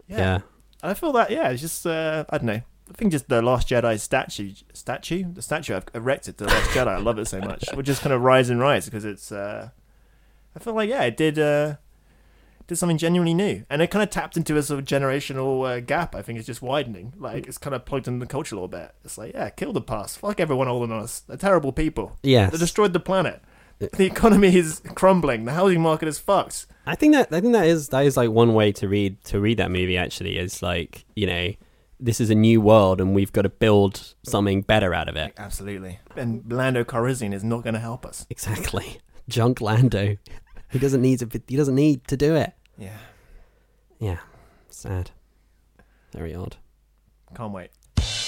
[0.09, 0.41] Yeah.
[0.85, 1.31] I feel that.
[1.31, 2.63] Yeah, it's just uh, I don't know.
[2.89, 6.71] I think just the Last Jedi statue, statue, the statue I've erected to the Last
[6.71, 6.89] Jedi.
[6.89, 7.65] I love it so much.
[7.75, 9.33] Would just kind of rise and rise because it's.
[9.33, 9.71] Uh,
[10.55, 11.39] I feel like yeah, it did.
[11.39, 11.77] Uh,
[12.67, 15.81] did something genuinely new, and it kind of tapped into a sort of generational uh,
[15.81, 16.15] gap.
[16.15, 17.13] I think it's just widening.
[17.19, 18.95] Like it's kind of plugged into the culture a little bit.
[19.05, 20.19] It's like, yeah, kill the past.
[20.19, 21.21] Fuck everyone older than us.
[21.21, 22.17] They're terrible people.
[22.23, 23.43] Yeah, they destroyed the planet.
[23.97, 25.45] The economy is crumbling.
[25.45, 26.67] The housing market is fucked.
[26.87, 29.41] I think that I think that is that is like one way to read to
[29.41, 31.53] read that movie actually is like, you know,
[32.01, 35.33] this is a new world and we've got to build something better out of it.
[35.39, 36.01] Absolutely.
[36.17, 38.27] And Lando Calrissian is not going to help us.
[38.31, 38.99] Exactly.
[39.29, 40.17] Junk Lando.
[40.71, 42.53] He doesn't need to he doesn't need to do it.
[42.77, 42.99] Yeah.
[43.99, 44.19] Yeah.
[44.69, 45.11] Sad.
[46.13, 46.57] Very odd.
[47.35, 47.71] Can't wait.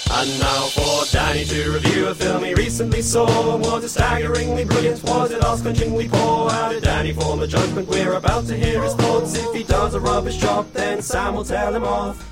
[0.09, 3.57] And now for Danny to review a film he recently saw.
[3.57, 5.03] Was it staggeringly brilliant?
[5.03, 6.49] Was it ass-clenchingly poor?
[6.49, 7.87] How did Danny form a judgment?
[7.87, 9.35] We're about to hear his thoughts.
[9.35, 12.27] If he does a rubbish job, then Sam will tell him off.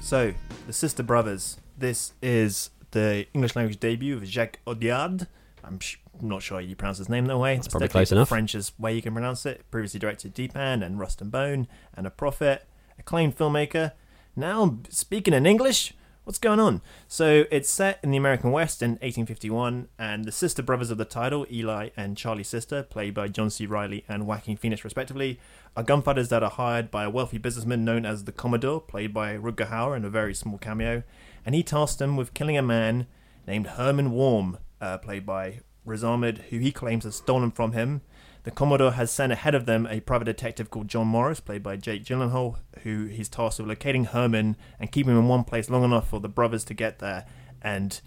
[0.00, 0.34] So,
[0.66, 1.56] The Sister Brothers.
[1.78, 5.26] This is the English language debut of Jacques Audiard.
[5.64, 7.28] I'm sh- not sure you pronounce his name eh?
[7.28, 7.56] that way.
[7.56, 8.54] It's probably close the enough.
[8.54, 9.64] is where you can pronounce it.
[9.70, 12.66] Previously directed Deep Dheepan and Rust and Bone and A Prophet.
[12.98, 13.92] Acclaimed filmmaker.
[14.36, 15.94] Now speaking in English.
[16.30, 16.80] What's going on?
[17.08, 21.04] So it's set in the American West in 1851, and the sister brothers of the
[21.04, 23.66] title, Eli and Charlie Sister, played by John C.
[23.66, 25.40] Reilly and Joaquin Phoenix respectively,
[25.76, 29.36] are gunfighters that are hired by a wealthy businessman known as the Commodore, played by
[29.36, 31.02] Rutger Hauer in a very small cameo,
[31.44, 33.08] and he tasked them with killing a man
[33.48, 38.02] named Herman Warm, uh, played by Riz Ahmed, who he claims has stolen from him.
[38.42, 41.76] The Commodore has sent ahead of them a private detective called John Morris, played by
[41.76, 45.84] Jake Gyllenhaal, who he's tasked with locating Herman and keeping him in one place long
[45.84, 47.26] enough for the brothers to get there
[47.60, 48.00] and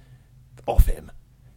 [0.66, 1.12] off him.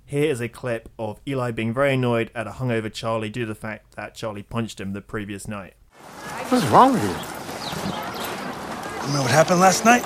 [0.04, 3.46] Here is a clip of Eli being very annoyed at a hungover Charlie due to
[3.46, 5.74] the fact that Charlie punched him the previous night.
[6.48, 7.08] What's wrong with you?
[9.06, 10.02] Remember what happened last night?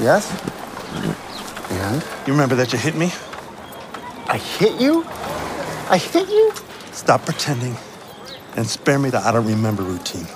[0.00, 0.30] Yes?
[1.70, 2.02] And?
[2.26, 3.12] You remember that you hit me?
[4.26, 5.04] I hit you?
[5.90, 6.52] I hit you?
[7.04, 7.76] Stop pretending
[8.56, 10.26] and spare me the I don't remember routine.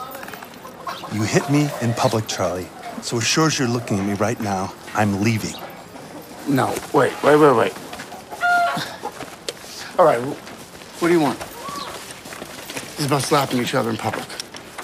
[1.14, 2.68] You hit me in public, Charlie.
[3.00, 5.54] So as sure as you're looking at me right now, I'm leaving.
[6.46, 7.72] No, wait, wait, wait, wait.
[9.98, 11.38] All right, what do you want?
[11.38, 14.26] This is about slapping each other in public.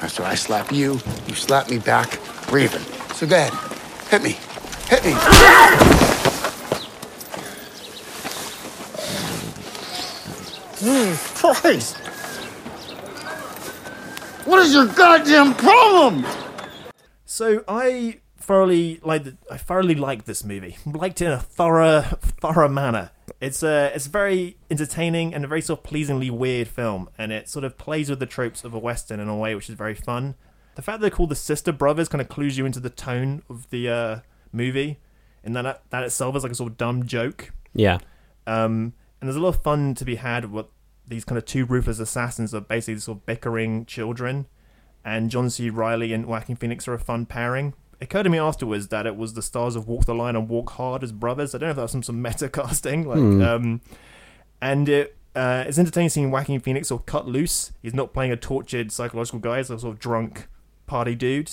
[0.00, 2.18] After I slap you, you slap me back,
[2.50, 2.80] we're.
[3.12, 3.52] So go ahead,
[4.08, 4.38] hit me.
[4.88, 6.13] Hit me.
[10.84, 11.96] Jesus Christ!
[14.44, 16.26] What is your goddamn problem?
[17.24, 20.76] So I thoroughly like I thoroughly liked this movie.
[20.86, 23.12] Liked it in a thorough thorough manner.
[23.40, 27.48] It's a it's very entertaining and a very sort of pleasingly weird film, and it
[27.48, 29.94] sort of plays with the tropes of a western in a way which is very
[29.94, 30.34] fun.
[30.74, 33.42] The fact that they're called the sister brothers kind of clues you into the tone
[33.48, 34.20] of the uh,
[34.52, 34.98] movie,
[35.42, 37.52] and that that itself is like a sort of dumb joke.
[37.72, 38.00] Yeah.
[38.46, 38.92] Um,
[39.24, 40.66] and there's a lot of fun to be had with
[41.08, 44.44] these kind of two ruthless assassins are basically sort of bickering children.
[45.02, 45.70] And John C.
[45.70, 47.72] Reilly and Joaquin Phoenix are a fun pairing.
[48.00, 50.46] It occurred to me afterwards that it was the stars of Walk the Line and
[50.46, 51.54] Walk Hard as brothers.
[51.54, 53.40] I don't know if that was some some meta casting, like, Hmm.
[53.42, 53.80] um,
[54.60, 57.72] and it uh, it's entertaining seeing Joaquin Phoenix sort of cut loose.
[57.80, 60.48] He's not playing a tortured psychological guy; he's a sort of drunk
[60.86, 61.50] party dude.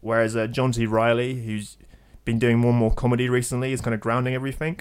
[0.00, 0.86] Whereas uh, John C.
[0.86, 1.78] Reilly, who's
[2.24, 4.80] been doing more and more comedy recently, is kind of grounding everything.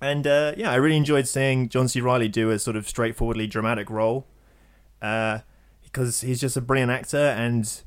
[0.00, 2.00] And uh, yeah, I really enjoyed seeing John C.
[2.00, 4.26] Reilly do a sort of straightforwardly dramatic role,
[5.02, 5.40] uh,
[5.82, 7.18] because he's just a brilliant actor.
[7.18, 7.82] And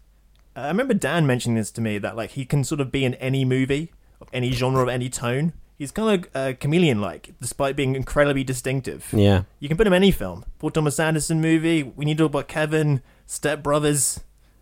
[0.56, 3.16] I remember Dan mentioning this to me that like he can sort of be in
[3.16, 5.54] any movie of any genre of any tone.
[5.76, 9.10] He's kind of uh, chameleon-like, despite being incredibly distinctive.
[9.12, 9.44] Yeah.
[9.60, 10.46] you can put him in any film.
[10.60, 11.82] Paul Thomas Anderson movie.
[11.82, 14.20] We need to talk about Kevin, Step Brothers.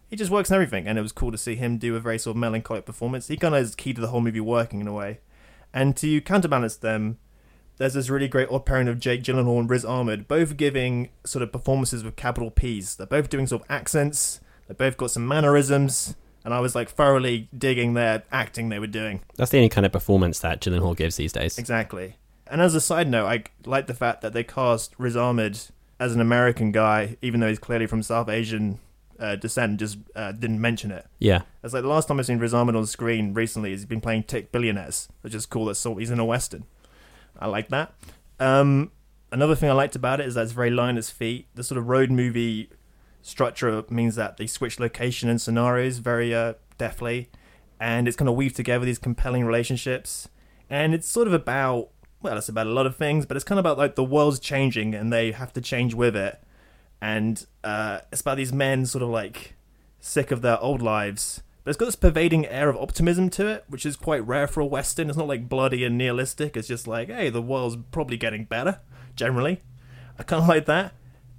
[0.09, 2.17] He just works in everything, and it was cool to see him do a very
[2.17, 3.27] sort of melancholic performance.
[3.27, 5.19] He kind of is key to the whole movie working in a way.
[5.73, 7.17] And to counterbalance them,
[7.81, 11.41] there's this really great odd pairing of Jake Gyllenhaal and Riz Ahmed, both giving sort
[11.41, 12.95] of performances with capital P's.
[12.95, 14.39] They're both doing sort of accents.
[14.67, 16.15] They both got some mannerisms,
[16.45, 19.21] and I was like thoroughly digging their acting they were doing.
[19.35, 21.57] That's the only kind of performance that Gyllenhaal gives these days.
[21.57, 22.17] Exactly.
[22.45, 25.59] And as a side note, I like the fact that they cast Riz Ahmed
[25.99, 28.77] as an American guy, even though he's clearly from South Asian
[29.19, 31.07] uh, descent, just uh, didn't mention it.
[31.17, 31.41] Yeah.
[31.63, 34.25] It's like the last time I've seen Riz Ahmed on screen recently, he's been playing
[34.25, 35.65] Tick Billionaires, which is cool.
[35.65, 36.65] That's so he's in a western.
[37.41, 37.93] I like that.
[38.39, 38.91] Um,
[39.31, 41.47] another thing I liked about it is that it's very line its feet.
[41.55, 42.69] The sort of road movie
[43.21, 47.29] structure means that they switch location and scenarios very uh, deftly,
[47.79, 50.29] and it's kind of weave together these compelling relationships.
[50.69, 51.89] And it's sort of about
[52.21, 54.39] well, it's about a lot of things, but it's kind of about like the world's
[54.39, 56.41] changing and they have to change with it.
[57.01, 59.55] And uh, it's about these men sort of like
[59.99, 61.41] sick of their old lives.
[61.63, 64.61] But it's got this pervading air of optimism to it, which is quite rare for
[64.61, 65.09] a Western.
[65.09, 66.57] It's not like bloody and nihilistic.
[66.57, 68.79] It's just like, hey, the world's probably getting better,
[69.15, 69.61] generally.
[70.17, 70.93] I kind of like that.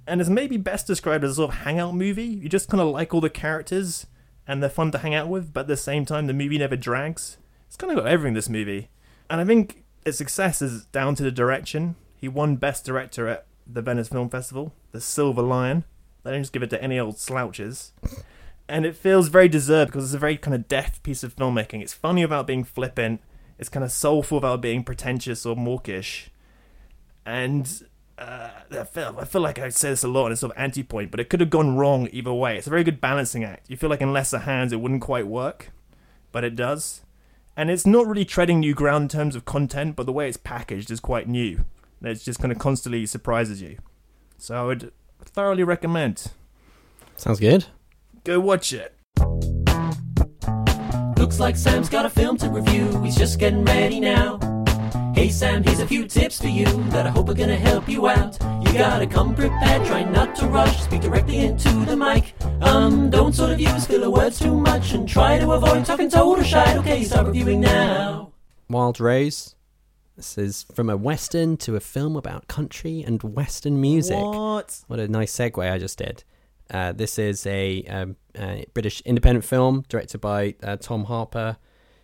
[0.07, 2.23] And it's maybe best described as a sort of hangout movie.
[2.23, 4.07] You just kind of like all the characters,
[4.47, 6.75] and they're fun to hang out with, but at the same time, the movie never
[6.75, 7.37] drags.
[7.67, 8.89] It's kind of got everything, this movie.
[9.29, 11.95] And I think its success is down to the direction.
[12.15, 15.83] He won Best Director at the Venice Film Festival, the Silver Lion.
[16.23, 17.91] They don't just give it to any old slouches.
[18.67, 21.81] And it feels very deserved because it's a very kind of deft piece of filmmaking.
[21.81, 23.21] It's funny without being flippant.
[23.59, 26.29] It's kind of soulful without being pretentious or mawkish.
[27.25, 27.69] And
[28.17, 30.57] uh, I, feel, I feel like I say this a lot and it's sort of
[30.57, 32.57] anti-point, but it could have gone wrong either way.
[32.57, 33.69] It's a very good balancing act.
[33.69, 35.71] You feel like in lesser hands it wouldn't quite work,
[36.31, 37.01] but it does.
[37.55, 40.37] And it's not really treading new ground in terms of content, but the way it's
[40.37, 41.65] packaged is quite new.
[42.01, 43.77] It just kind of constantly surprises you.
[44.37, 46.31] So I would thoroughly recommend.
[47.15, 47.65] Sounds good.
[48.23, 48.95] Go watch it.
[51.17, 53.01] Looks like Sam's got a film to review.
[53.01, 54.39] He's just getting ready now.
[55.13, 58.07] Hey Sam, here's a few tips for you that I hope are gonna help you
[58.07, 58.41] out.
[58.65, 62.33] You gotta come prepared, try not to rush, speak directly into the mic.
[62.61, 66.45] Um, don't sort of use filler words too much and try to avoid talking total
[66.45, 66.77] shite.
[66.77, 68.31] Okay, start reviewing now.
[68.69, 69.55] Wild Rose.
[70.15, 74.15] This is from a western to a film about country and western music.
[74.15, 74.79] What?
[74.87, 76.23] What a nice segue I just did.
[76.73, 81.57] Uh, this is a, um, a British independent film directed by uh, Tom Harper,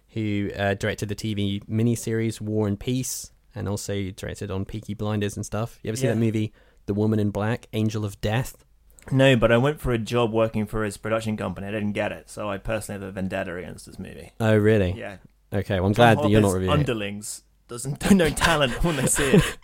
[0.09, 5.35] who uh, directed the TV miniseries War and Peace, and also directed on Peaky Blinders
[5.35, 5.79] and stuff.
[5.81, 6.53] You ever see that movie,
[6.85, 8.63] The Woman in Black, Angel of Death?
[9.11, 11.65] No, but I went for a job working for his production company.
[11.65, 14.33] I didn't get it, so I personally have a vendetta against this movie.
[14.39, 14.91] Oh, really?
[14.91, 15.17] Yeah.
[15.51, 16.79] Okay, well, I'm Tom glad that you're not Harper's reviewing it.
[16.79, 19.57] Underlings doesn't do no talent when they see it.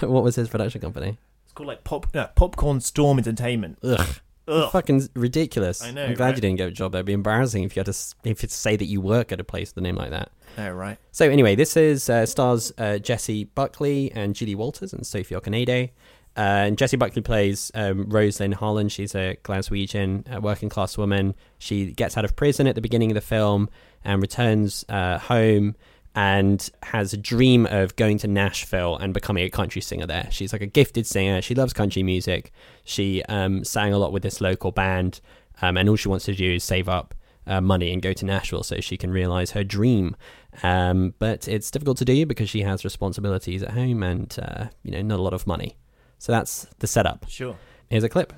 [0.00, 1.18] what was his production company?
[1.52, 3.76] It's called like pop no, Popcorn Storm Entertainment.
[3.82, 4.20] Ugh.
[4.48, 4.72] Ugh.
[4.72, 5.82] Fucking ridiculous.
[5.82, 6.36] I know, I'm glad right?
[6.36, 7.00] you didn't get a job there.
[7.00, 9.44] It'd be embarrassing if you had to if you say that you work at a
[9.44, 10.32] place with a name like that.
[10.56, 10.96] Oh right.
[11.10, 15.90] So anyway, this is uh, stars uh, Jessie Buckley and Julie Walters and Sophie Okonedo.
[16.34, 18.88] Uh, and Jessie Buckley plays um, Rose-Lynn Harlan.
[18.88, 21.34] She's a Glaswegian uh, working class woman.
[21.58, 23.68] She gets out of prison at the beginning of the film
[24.02, 25.76] and returns uh, home
[26.14, 30.28] and has a dream of going to Nashville and becoming a country singer there.
[30.30, 31.40] She's like a gifted singer.
[31.40, 32.52] She loves country music.
[32.84, 35.20] She um, sang a lot with this local band,
[35.62, 37.14] um, and all she wants to do is save up
[37.46, 40.16] uh, money and go to Nashville so she can realize her dream.
[40.62, 44.90] Um, but it's difficult to do because she has responsibilities at home and uh, you
[44.92, 45.76] know not a lot of money.
[46.18, 47.26] So that's the setup.
[47.28, 47.56] Sure.
[47.88, 48.32] Here's a clip.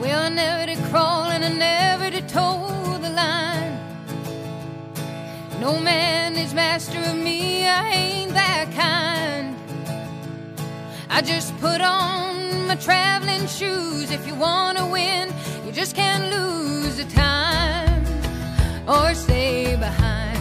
[0.00, 2.73] Well, I never did crawl and I never did toe the line.
[5.64, 9.56] No man is master of me, I ain't that kind.
[11.08, 14.10] I just put on my traveling shoes.
[14.10, 15.32] If you wanna win,
[15.64, 18.04] you just can't lose the time
[18.86, 20.38] or stay behind.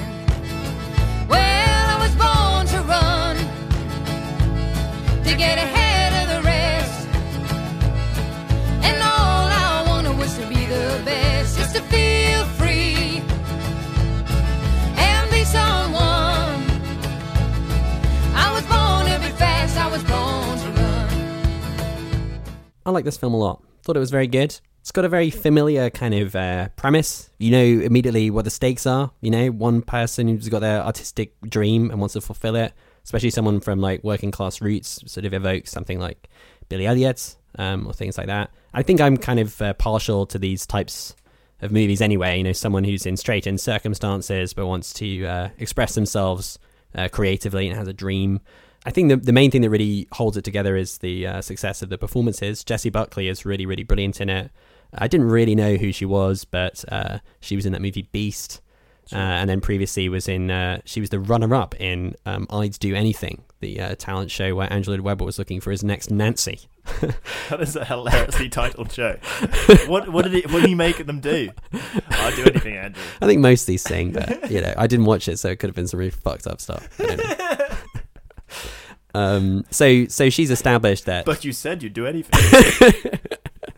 [1.30, 3.38] Well, I was born to run,
[5.24, 5.83] to get ahead
[22.86, 23.64] I like this film a lot.
[23.84, 24.60] Thought it was very good.
[24.82, 27.30] It's got a very familiar kind of uh, premise.
[27.38, 29.12] You know immediately what the stakes are.
[29.22, 32.74] You know, one person who's got their artistic dream and wants to fulfill it,
[33.06, 36.30] especially someone from like working class roots, sort of evokes something like
[36.68, 38.52] Billy Elliot um, or things like that.
[38.74, 41.16] I think I'm kind of uh, partial to these types
[41.62, 42.38] of movies anyway.
[42.38, 46.60] You know, someone who's in straitened circumstances but wants to uh, express themselves
[46.96, 48.42] uh, creatively and has a dream.
[48.86, 51.82] I think the the main thing that really holds it together is the uh, success
[51.82, 52.64] of the performances.
[52.64, 54.52] Jessie Buckley is really really brilliant in it.
[54.96, 58.62] I didn't really know who she was, but uh, she was in that movie Beast,
[59.12, 62.78] uh, and then previously was in uh, she was the runner up in um, I'd
[62.80, 66.12] Do Anything, the uh, talent show where Andrew Lloyd Webber was looking for his next
[66.12, 66.62] Nancy.
[67.50, 69.18] That is a hilariously titled show.
[69.88, 71.50] What what did it what do you make them do?
[72.10, 73.04] I'll do anything, Andrew.
[73.22, 75.76] I think mostly sing, but you know, I didn't watch it, so it could have
[75.76, 76.88] been some really fucked up stuff.
[79.16, 79.58] I don't know.
[79.58, 83.20] um, so so she's established that But you said you'd do anything.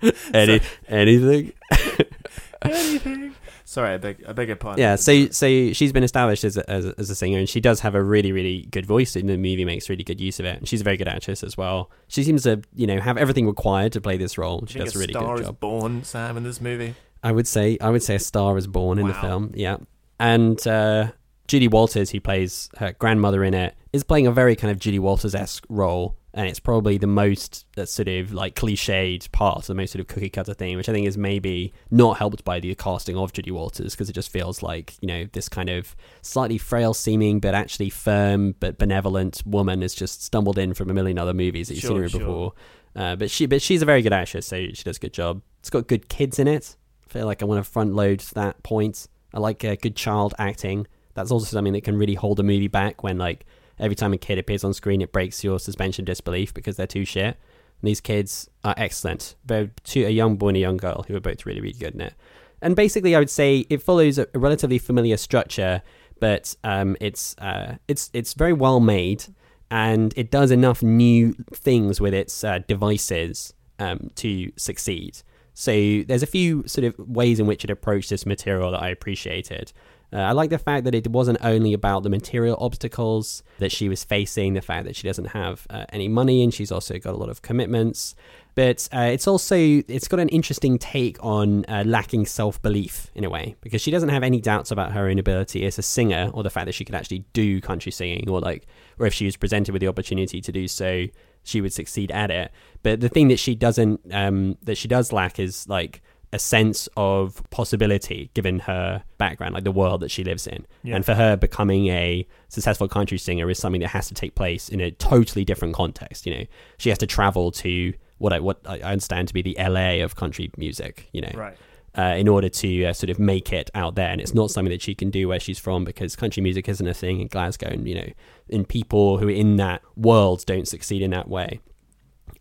[0.34, 1.54] any anything.
[2.62, 3.36] anything.
[3.68, 4.80] Sorry, I beg I beg your pardon.
[4.80, 7.60] Yeah, so so she's been established as a, as, a, as a singer, and she
[7.60, 9.16] does have a really really good voice.
[9.16, 10.58] In the movie, makes really good use of it.
[10.60, 11.90] And she's a very good actress as well.
[12.08, 14.64] She seems to you know have everything required to play this role.
[14.68, 15.60] She does a really star good is job.
[15.60, 16.96] born, Sam, in this movie.
[17.24, 19.52] I would say I would say a star is born in the film.
[19.56, 19.78] Yeah,
[20.20, 21.12] and uh,
[21.48, 25.00] Julie Walters, who plays her grandmother in it, is playing a very kind of Julie
[25.00, 29.74] Walters esque role, and it's probably the most uh, sort of like cliched part, the
[29.74, 32.76] most sort of cookie cutter thing, which I think is maybe not helped by the
[32.76, 36.58] casting of Julie Walters because it just feels like you know this kind of slightly
[36.58, 41.18] frail seeming but actually firm but benevolent woman has just stumbled in from a million
[41.18, 42.20] other movies that you've Sure, seen her sure.
[42.20, 42.54] before.
[42.96, 45.42] Uh, but she but she's a very good actress, so she does a good job.
[45.60, 46.76] It's got good kids in it.
[47.08, 49.08] I feel like I want to front load that point.
[49.34, 50.88] I like uh, good child acting.
[51.14, 53.46] That's also something that can really hold a movie back when like
[53.80, 56.88] every time a kid appears on screen, it breaks your suspension of disbelief because they're
[56.88, 57.38] too shit.
[57.82, 59.36] And these kids are excellent.
[59.46, 61.94] They're two, a young boy and a young girl who are both really, really good
[61.94, 62.14] in it.
[62.62, 65.82] And basically, I would say it follows a, relatively familiar structure,
[66.20, 69.26] but um, it's uh, it's it's very well made,
[69.70, 75.22] and it does enough new things with its uh, devices um, to succeed.
[75.54, 75.72] So
[76.08, 79.72] there's a few sort of ways in which it approached this material that I appreciated.
[80.14, 83.90] Uh, I like the fact that it wasn't only about the material obstacles that she
[83.90, 87.14] was facing, the fact that she doesn't have uh, any money and she's also got
[87.14, 88.16] a lot of commitments,
[88.56, 93.26] but uh, it's also it's got an interesting take on uh, lacking self belief in
[93.26, 96.32] a way because she doesn't have any doubts about her own ability as a singer
[96.34, 98.66] or the fact that she could actually do country singing or like
[98.98, 101.06] or if she was presented with the opportunity to do so,
[101.44, 102.50] she would succeed at it.
[102.82, 106.02] But the thing that she doesn't um, that she does lack is like
[106.34, 110.66] a sense of possibility given her background, like the world that she lives in.
[110.84, 110.96] Yeah.
[110.96, 114.68] And for her, becoming a successful country singer is something that has to take place
[114.70, 116.26] in a totally different context.
[116.26, 116.46] You know,
[116.78, 120.16] she has to travel to what I what I understand to be the LA of
[120.16, 121.10] country music.
[121.14, 121.58] You know, Right.
[121.98, 124.10] uh, in order to uh, sort of make it out there.
[124.10, 126.88] And it's not something that she can do where she's from because country music isn't
[126.88, 127.68] a thing in Glasgow.
[127.68, 128.10] And, you know,
[128.50, 131.60] and people who are in that world don't succeed in that way.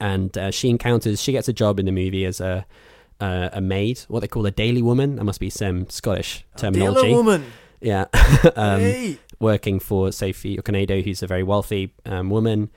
[0.00, 2.66] And uh, she encounters, she gets a job in the movie as a
[3.20, 5.16] uh, a maid, what they call a daily woman.
[5.16, 7.02] That must be some Scottish terminology.
[7.02, 7.44] Daily woman.
[7.80, 8.06] Yeah.
[8.56, 9.18] um, Hey.
[9.40, 12.70] working for Sophie Okonedo, who's a very wealthy um, woman.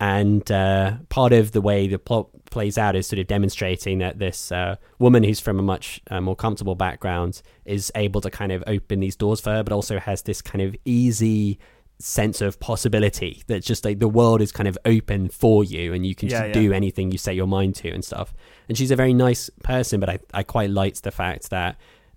[0.00, 4.18] And uh, part of the way the plot plays out is sort of demonstrating that
[4.18, 8.50] this uh, woman who's from a much uh, more comfortable background is able to kind
[8.52, 11.58] of open these doors for her, but also has this kind of easy
[12.02, 16.04] sense of possibility that just like the world is kind of open for you and
[16.04, 16.62] you can Yeah, just yeah.
[16.62, 18.34] do anything you set your mind to and stuff.
[18.68, 21.76] And she's a very nice person, but I, I quite liked the fact that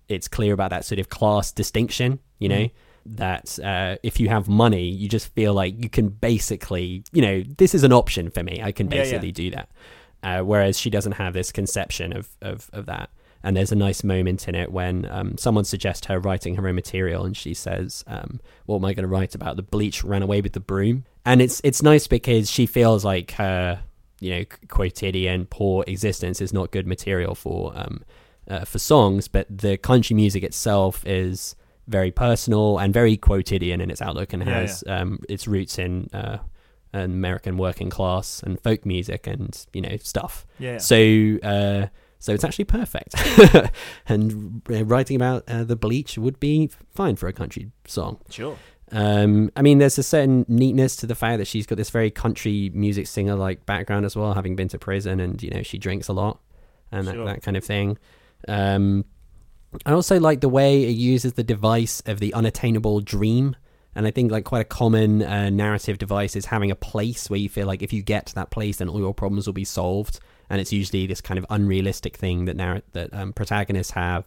[0.10, 2.72] it's clear about that sort of class distinction, you know, Mhm.
[3.18, 7.44] that uh, if you have money, you just feel like you can basically, you know,
[7.58, 8.62] this is an option for me.
[8.64, 9.02] I can Yeah, yeah.
[9.04, 9.70] basically do that.
[10.24, 13.10] Uh, whereas she doesn't have this conception of, of, of that.
[13.46, 16.76] And there's a nice moment in it when um, someone suggests her writing her own
[16.76, 19.56] material, and she says, um, "What am I going to write about?
[19.56, 23.32] The bleach ran away with the broom." And it's it's nice because she feels like
[23.34, 23.82] her,
[24.20, 28.04] you know, quotidian poor existence is not good material for um,
[28.50, 31.56] uh, for songs, but the country music itself is
[31.88, 36.10] very personal and very quotidian in its outlook, and Yeah, has Um, its roots in
[36.14, 36.40] uh,
[36.94, 40.48] an American working class and folk music and you know stuff.
[40.58, 40.80] Yeah.
[40.80, 41.88] So uh,
[42.26, 43.14] so it's actually perfect.
[44.08, 48.20] and uh, writing about uh, the bleach would be fine for a country song.
[48.32, 48.58] Sure.
[48.92, 52.10] Um, I mean, there's a certain neatness to the fact that she's got this very
[52.10, 55.78] country music singer like background as well, having been to prison, and you know she
[55.78, 56.40] drinks a lot
[56.92, 57.26] and Sure.
[57.26, 58.00] that, that kind of thing.
[58.48, 59.06] Um,
[59.86, 63.56] I also like the way it uses the device of the unattainable dream.
[63.94, 67.40] And I think like quite a common uh, narrative device is having a place where
[67.40, 69.64] you feel like if you get to that place, then all your problems will be
[69.64, 70.20] solved.
[70.50, 74.26] And it's usually this kind of unrealistic thing that narr- that um, protagonists have,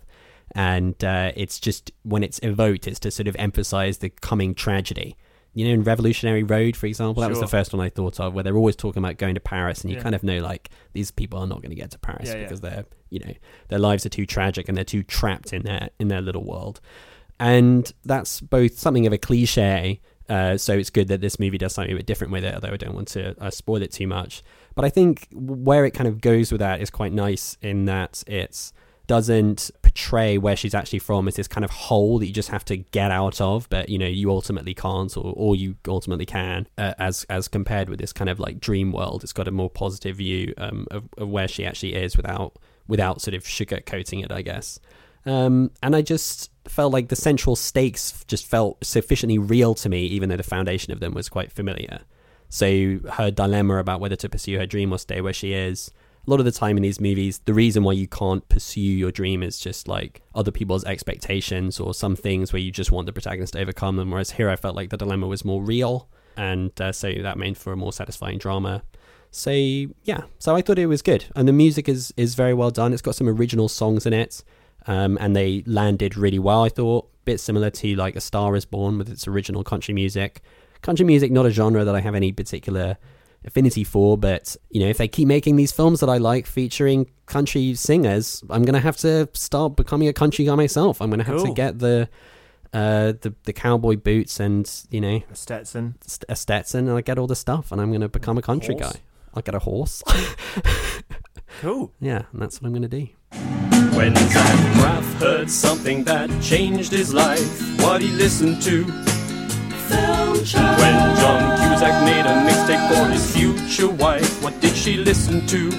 [0.54, 5.16] and uh, it's just when it's evoked, it's to sort of emphasize the coming tragedy.
[5.54, 8.32] You know, in Revolutionary Road, for example, that was the first one I thought of,
[8.34, 10.02] where they're always talking about going to Paris, and you Yeah.
[10.02, 12.42] kind of know like these people are not going to get to Paris Yeah, yeah.
[12.44, 13.32] because they're you know
[13.68, 16.80] their lives are too tragic and they're too trapped in their in their little world
[17.40, 21.74] and that's both something of a cliche uh, so it's good that this movie does
[21.74, 24.06] something a bit different with it although i don't want to uh, spoil it too
[24.06, 24.42] much.
[24.74, 28.22] But i think where it kind of goes with that is quite nice in that
[28.26, 28.72] it
[29.08, 32.64] doesn't portray where she's actually from as this kind of hole that you just have
[32.66, 36.68] to get out of but you know you ultimately can't or, or you ultimately can
[36.76, 39.24] uh, as as compared with this kind of like dream world.
[39.24, 42.58] It's got a more positive view um, of, of where she actually is without
[42.88, 44.80] without sort of sugarcoating it i guess
[45.26, 50.04] um, and I just felt like the central stakes just felt sufficiently real to me,
[50.06, 52.00] even though the foundation of them was quite familiar.
[52.48, 55.90] So her dilemma about whether to pursue her dream or stay where she is.
[56.26, 59.10] A lot of the time in these movies, the reason why you can't pursue your
[59.10, 63.12] dream is just like other people's expectations or some things where you just want the
[63.12, 64.10] protagonist to overcome them.
[64.10, 67.56] Whereas here, I felt like the dilemma was more real, and uh, so that made
[67.56, 68.82] for a more satisfying drama.
[69.30, 72.70] So yeah, so I thought it was good, and the music is is very well
[72.70, 72.92] done.
[72.92, 74.42] It's got some original songs in it,
[74.88, 76.64] um, and they landed really well.
[76.64, 80.40] I thought, bit similar to like A Star Is Born with its original country music.
[80.82, 82.96] Country music, not a genre that I have any particular
[83.44, 87.06] affinity for, but you know, if they keep making these films that I like featuring
[87.26, 91.00] country singers, I'm gonna have to start becoming a country guy myself.
[91.00, 92.08] I'm gonna have to get the
[92.72, 95.94] uh the the cowboy boots and you know A Stetson.
[96.06, 98.74] st- a Stetson and I get all the stuff and I'm gonna become a country
[98.74, 98.92] Horse.
[98.94, 99.00] guy.
[99.34, 100.02] I'll get a horse.
[101.60, 101.92] Cool.
[102.00, 103.08] yeah, and that's what I'm gonna do.
[103.32, 108.84] When Zach Braff heard something that changed his life, what he listened to.
[108.84, 108.94] When
[111.16, 115.70] John Cusack made a mixtape for his future wife, what did she listen to?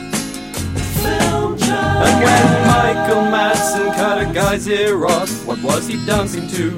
[1.01, 6.77] And when Michael Madsen cut a guy's ear off, what was he dancing to?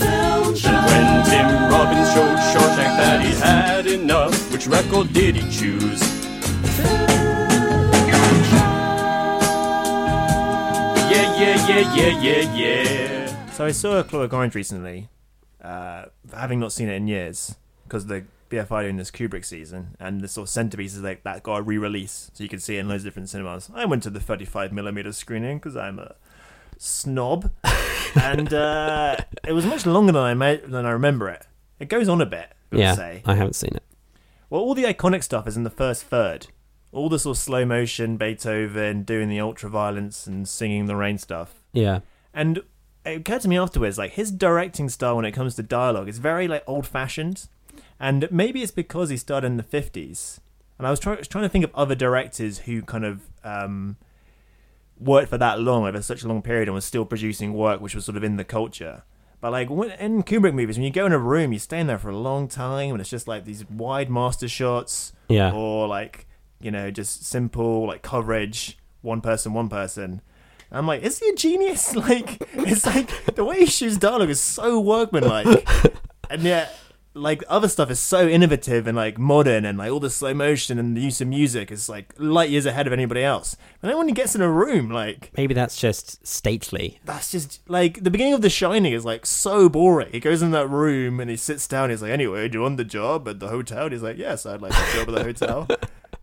[0.00, 6.17] And when Tim Robbins showed Shawshank that he had enough, which record did he choose?
[11.38, 13.50] Yeah, yeah, yeah, yeah, yeah.
[13.52, 15.08] So I saw a Clockwork Orange recently,
[15.62, 20.20] uh, having not seen it in years, because the BFI doing this Kubrick season, and
[20.20, 22.80] the sort of centerpiece is like that got a re-release, so you can see it
[22.80, 23.70] in loads of different cinemas.
[23.72, 26.16] I went to the 35 millimeter screening because I'm a
[26.76, 27.52] snob,
[28.20, 29.16] and uh,
[29.46, 31.46] it was much longer than I ma- than I remember it.
[31.78, 33.22] It goes on a bit, I yeah, say.
[33.24, 33.84] I haven't seen it.
[34.50, 36.48] Well, all the iconic stuff is in the first third.
[36.92, 41.18] All the sort of slow motion, Beethoven doing the ultra violence and singing the rain
[41.18, 41.54] stuff.
[41.72, 42.00] Yeah.
[42.32, 42.62] And
[43.04, 46.18] it occurred to me afterwards, like his directing style when it comes to dialogue is
[46.18, 47.48] very like old fashioned.
[48.00, 50.40] And maybe it's because he started in the fifties.
[50.78, 53.96] And I was try- trying to think of other directors who kind of um,
[54.98, 57.94] worked for that long over such a long period and was still producing work which
[57.94, 59.02] was sort of in the culture.
[59.40, 61.86] But like when, in Kubrick movies, when you go in a room, you stay in
[61.86, 65.52] there for a long time, and it's just like these wide master shots, Yeah.
[65.52, 66.26] or like
[66.60, 70.20] you know just simple like coverage, one person, one person.
[70.70, 71.94] I'm like, is he a genius?
[71.96, 75.66] Like, it's like the way he shoots dialogue is so workmanlike,
[76.30, 76.76] and yet,
[77.14, 80.78] like, other stuff is so innovative and like modern, and like all the slow motion
[80.78, 83.56] and the use of music is like light years ahead of anybody else.
[83.82, 87.00] And then when he gets in a room, like, Maybe that's just stately.
[87.06, 90.10] that's just like the beginning of The Shining is like so boring.
[90.12, 91.88] He goes in that room and he sits down.
[91.88, 94.44] He's like, "Anyway, do you want the job at the hotel?" And he's like, "Yes,
[94.44, 95.66] I'd like the job at the hotel."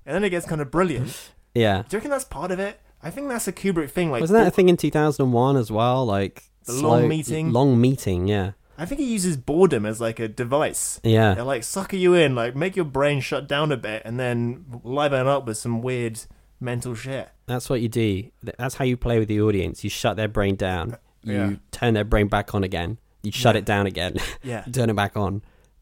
[0.05, 1.31] and then it gets kind of brilliant.
[1.53, 1.83] Yeah.
[1.87, 2.79] Do you reckon that's part of it?
[3.01, 4.11] I think that's a Kubrick thing.
[4.11, 6.05] Like, Wasn't that a thing in 2001 as well?
[6.05, 7.51] Like The long meeting?
[7.51, 8.51] Long meeting, yeah.
[8.77, 10.99] I think he uses boredom as like a device.
[11.03, 11.41] Yeah.
[11.43, 15.27] Like sucker you in, like make your brain shut down a bit, and then liven
[15.27, 16.19] up with some weird
[16.59, 17.29] mental shit.
[17.45, 18.23] That's what you do.
[18.57, 19.83] That's how you play with the audience.
[19.83, 20.93] You shut their brain down.
[20.93, 21.53] Uh, you Yeah.
[21.71, 22.97] turn their brain back on again.
[23.23, 23.59] You shut Yeah.
[23.59, 24.17] it down again.
[24.43, 24.63] Yeah.
[24.71, 25.41] turn it back on.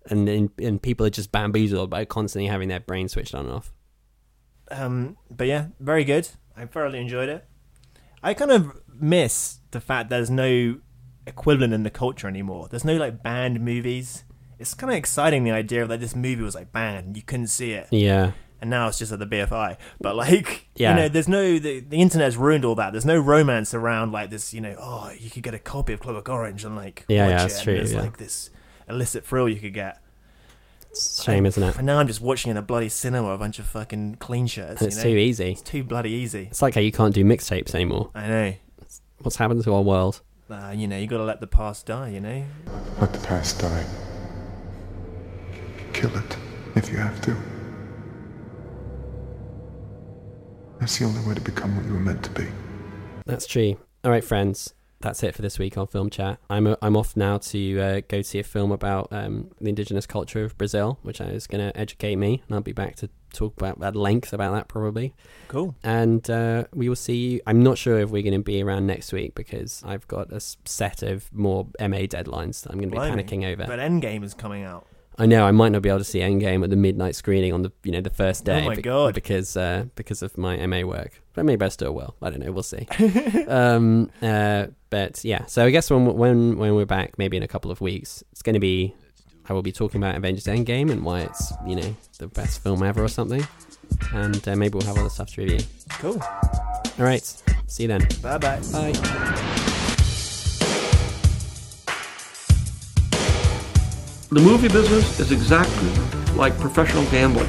[0.09, 3.55] And then and people are just bamboozled by constantly having their brain switched on and
[3.55, 3.73] off.
[4.73, 6.29] Um, but yeah, very good.
[6.57, 7.45] I thoroughly enjoyed it.
[8.21, 10.77] I kind of miss the fact there's no
[11.27, 12.67] equivalent in the culture anymore.
[12.69, 14.23] There's no like banned movies.
[14.59, 17.47] It's kind of exciting the idea of that this movie was like banned, you couldn't
[17.47, 17.87] see it.
[17.91, 18.31] Yeah.
[18.61, 19.75] And now it's just at the BFI.
[19.99, 20.91] But like, Yeah.
[20.91, 22.93] you know, there's no the, the internet's ruined all that.
[22.93, 24.53] There's no romance around like this.
[24.53, 27.29] You know, oh, you could get a copy of Clockwork Orange and like Yeah, watch
[27.29, 27.39] yeah, it.
[27.39, 28.01] that's and true, There's yeah.
[28.01, 28.49] like this
[28.87, 29.97] illicit thrill you could get.
[30.93, 31.75] It's a shame, isn't it?
[31.75, 34.79] And now I'm just watching in a bloody cinema a bunch of fucking clean shirts.
[34.79, 35.09] It's you know?
[35.09, 35.51] too easy.
[35.53, 36.47] It's too bloody easy.
[36.51, 38.11] It's like how you can't do mixtapes anymore.
[38.13, 38.53] I know.
[39.17, 40.21] What's happened to our world?
[40.51, 42.09] Uh, you know, you got to let the past die.
[42.09, 42.45] You know.
[43.01, 43.83] Let the past die.
[45.93, 46.37] Kill it
[46.75, 47.35] if you have to.
[50.79, 52.45] That's the only way to become what you were meant to be.
[53.25, 53.77] That's true.
[54.03, 54.75] All right, friends.
[55.03, 56.39] That's it for this week on Film Chat.
[56.49, 60.07] I'm uh, I'm off now to uh, go see a film about um, the indigenous
[60.07, 63.59] culture of Brazil, which is going to educate me, and I'll be back to talk
[63.59, 65.13] about at length about that probably.
[65.49, 65.75] Cool.
[65.83, 67.41] And uh, we will see you.
[67.45, 70.39] I'm not sure if we're going to be around next week because I've got a
[70.39, 73.23] set of more MA deadlines that I'm going to be Blimey.
[73.23, 73.65] panicking over.
[73.67, 74.87] But Endgame is coming out.
[75.17, 77.61] I know I might not be able to see Endgame at the midnight screening on
[77.61, 78.63] the you know the first day.
[78.63, 79.13] Oh my be- God.
[79.13, 82.15] Because uh, because of my MA work, but maybe I still will.
[82.21, 82.51] I don't know.
[82.51, 82.87] We'll see.
[83.47, 87.47] um, uh, but yeah, so I guess when when when we're back, maybe in a
[87.47, 88.95] couple of weeks, it's going to be
[89.47, 92.81] I will be talking about Avengers Endgame and why it's you know the best film
[92.83, 93.45] ever or something,
[94.13, 95.59] and uh, maybe we'll have other stuff to review.
[95.99, 96.21] Cool.
[96.21, 97.23] All right,
[97.67, 98.07] see you then.
[98.21, 99.69] Bye bye bye.
[104.33, 105.89] The movie business is exactly
[106.33, 107.47] like professional gambling.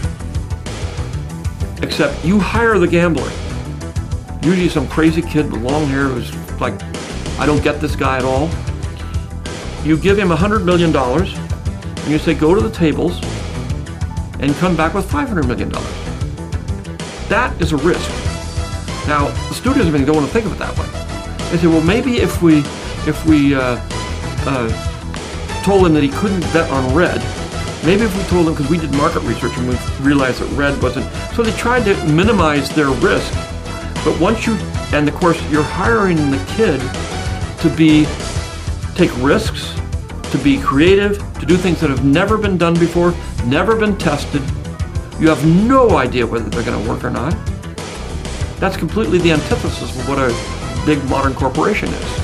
[1.82, 3.30] Except you hire the gambler.
[4.42, 6.30] Usually some crazy kid with long hair who's
[6.60, 6.74] like,
[7.40, 8.50] I don't get this guy at all.
[9.82, 13.18] You give him $100 million and you say, go to the tables
[14.40, 15.70] and come back with $500 million.
[17.30, 18.10] That is a risk.
[19.08, 21.50] Now, the studios have been going to think of it that way.
[21.50, 22.58] They say, well, maybe if we,
[23.08, 23.80] if we, uh,
[24.46, 24.93] uh,
[25.64, 27.20] told him that he couldn't bet on red.
[27.84, 30.80] Maybe if we told him, because we did market research and we realized that red
[30.82, 31.10] wasn't.
[31.34, 33.32] So they tried to minimize their risk.
[34.04, 34.54] But once you,
[34.92, 36.80] and of course, you're hiring the kid
[37.60, 38.06] to be,
[38.94, 39.74] take risks,
[40.30, 43.14] to be creative, to do things that have never been done before,
[43.46, 44.42] never been tested.
[45.18, 47.32] You have no idea whether they're going to work or not.
[48.60, 52.23] That's completely the antithesis of what a big modern corporation is.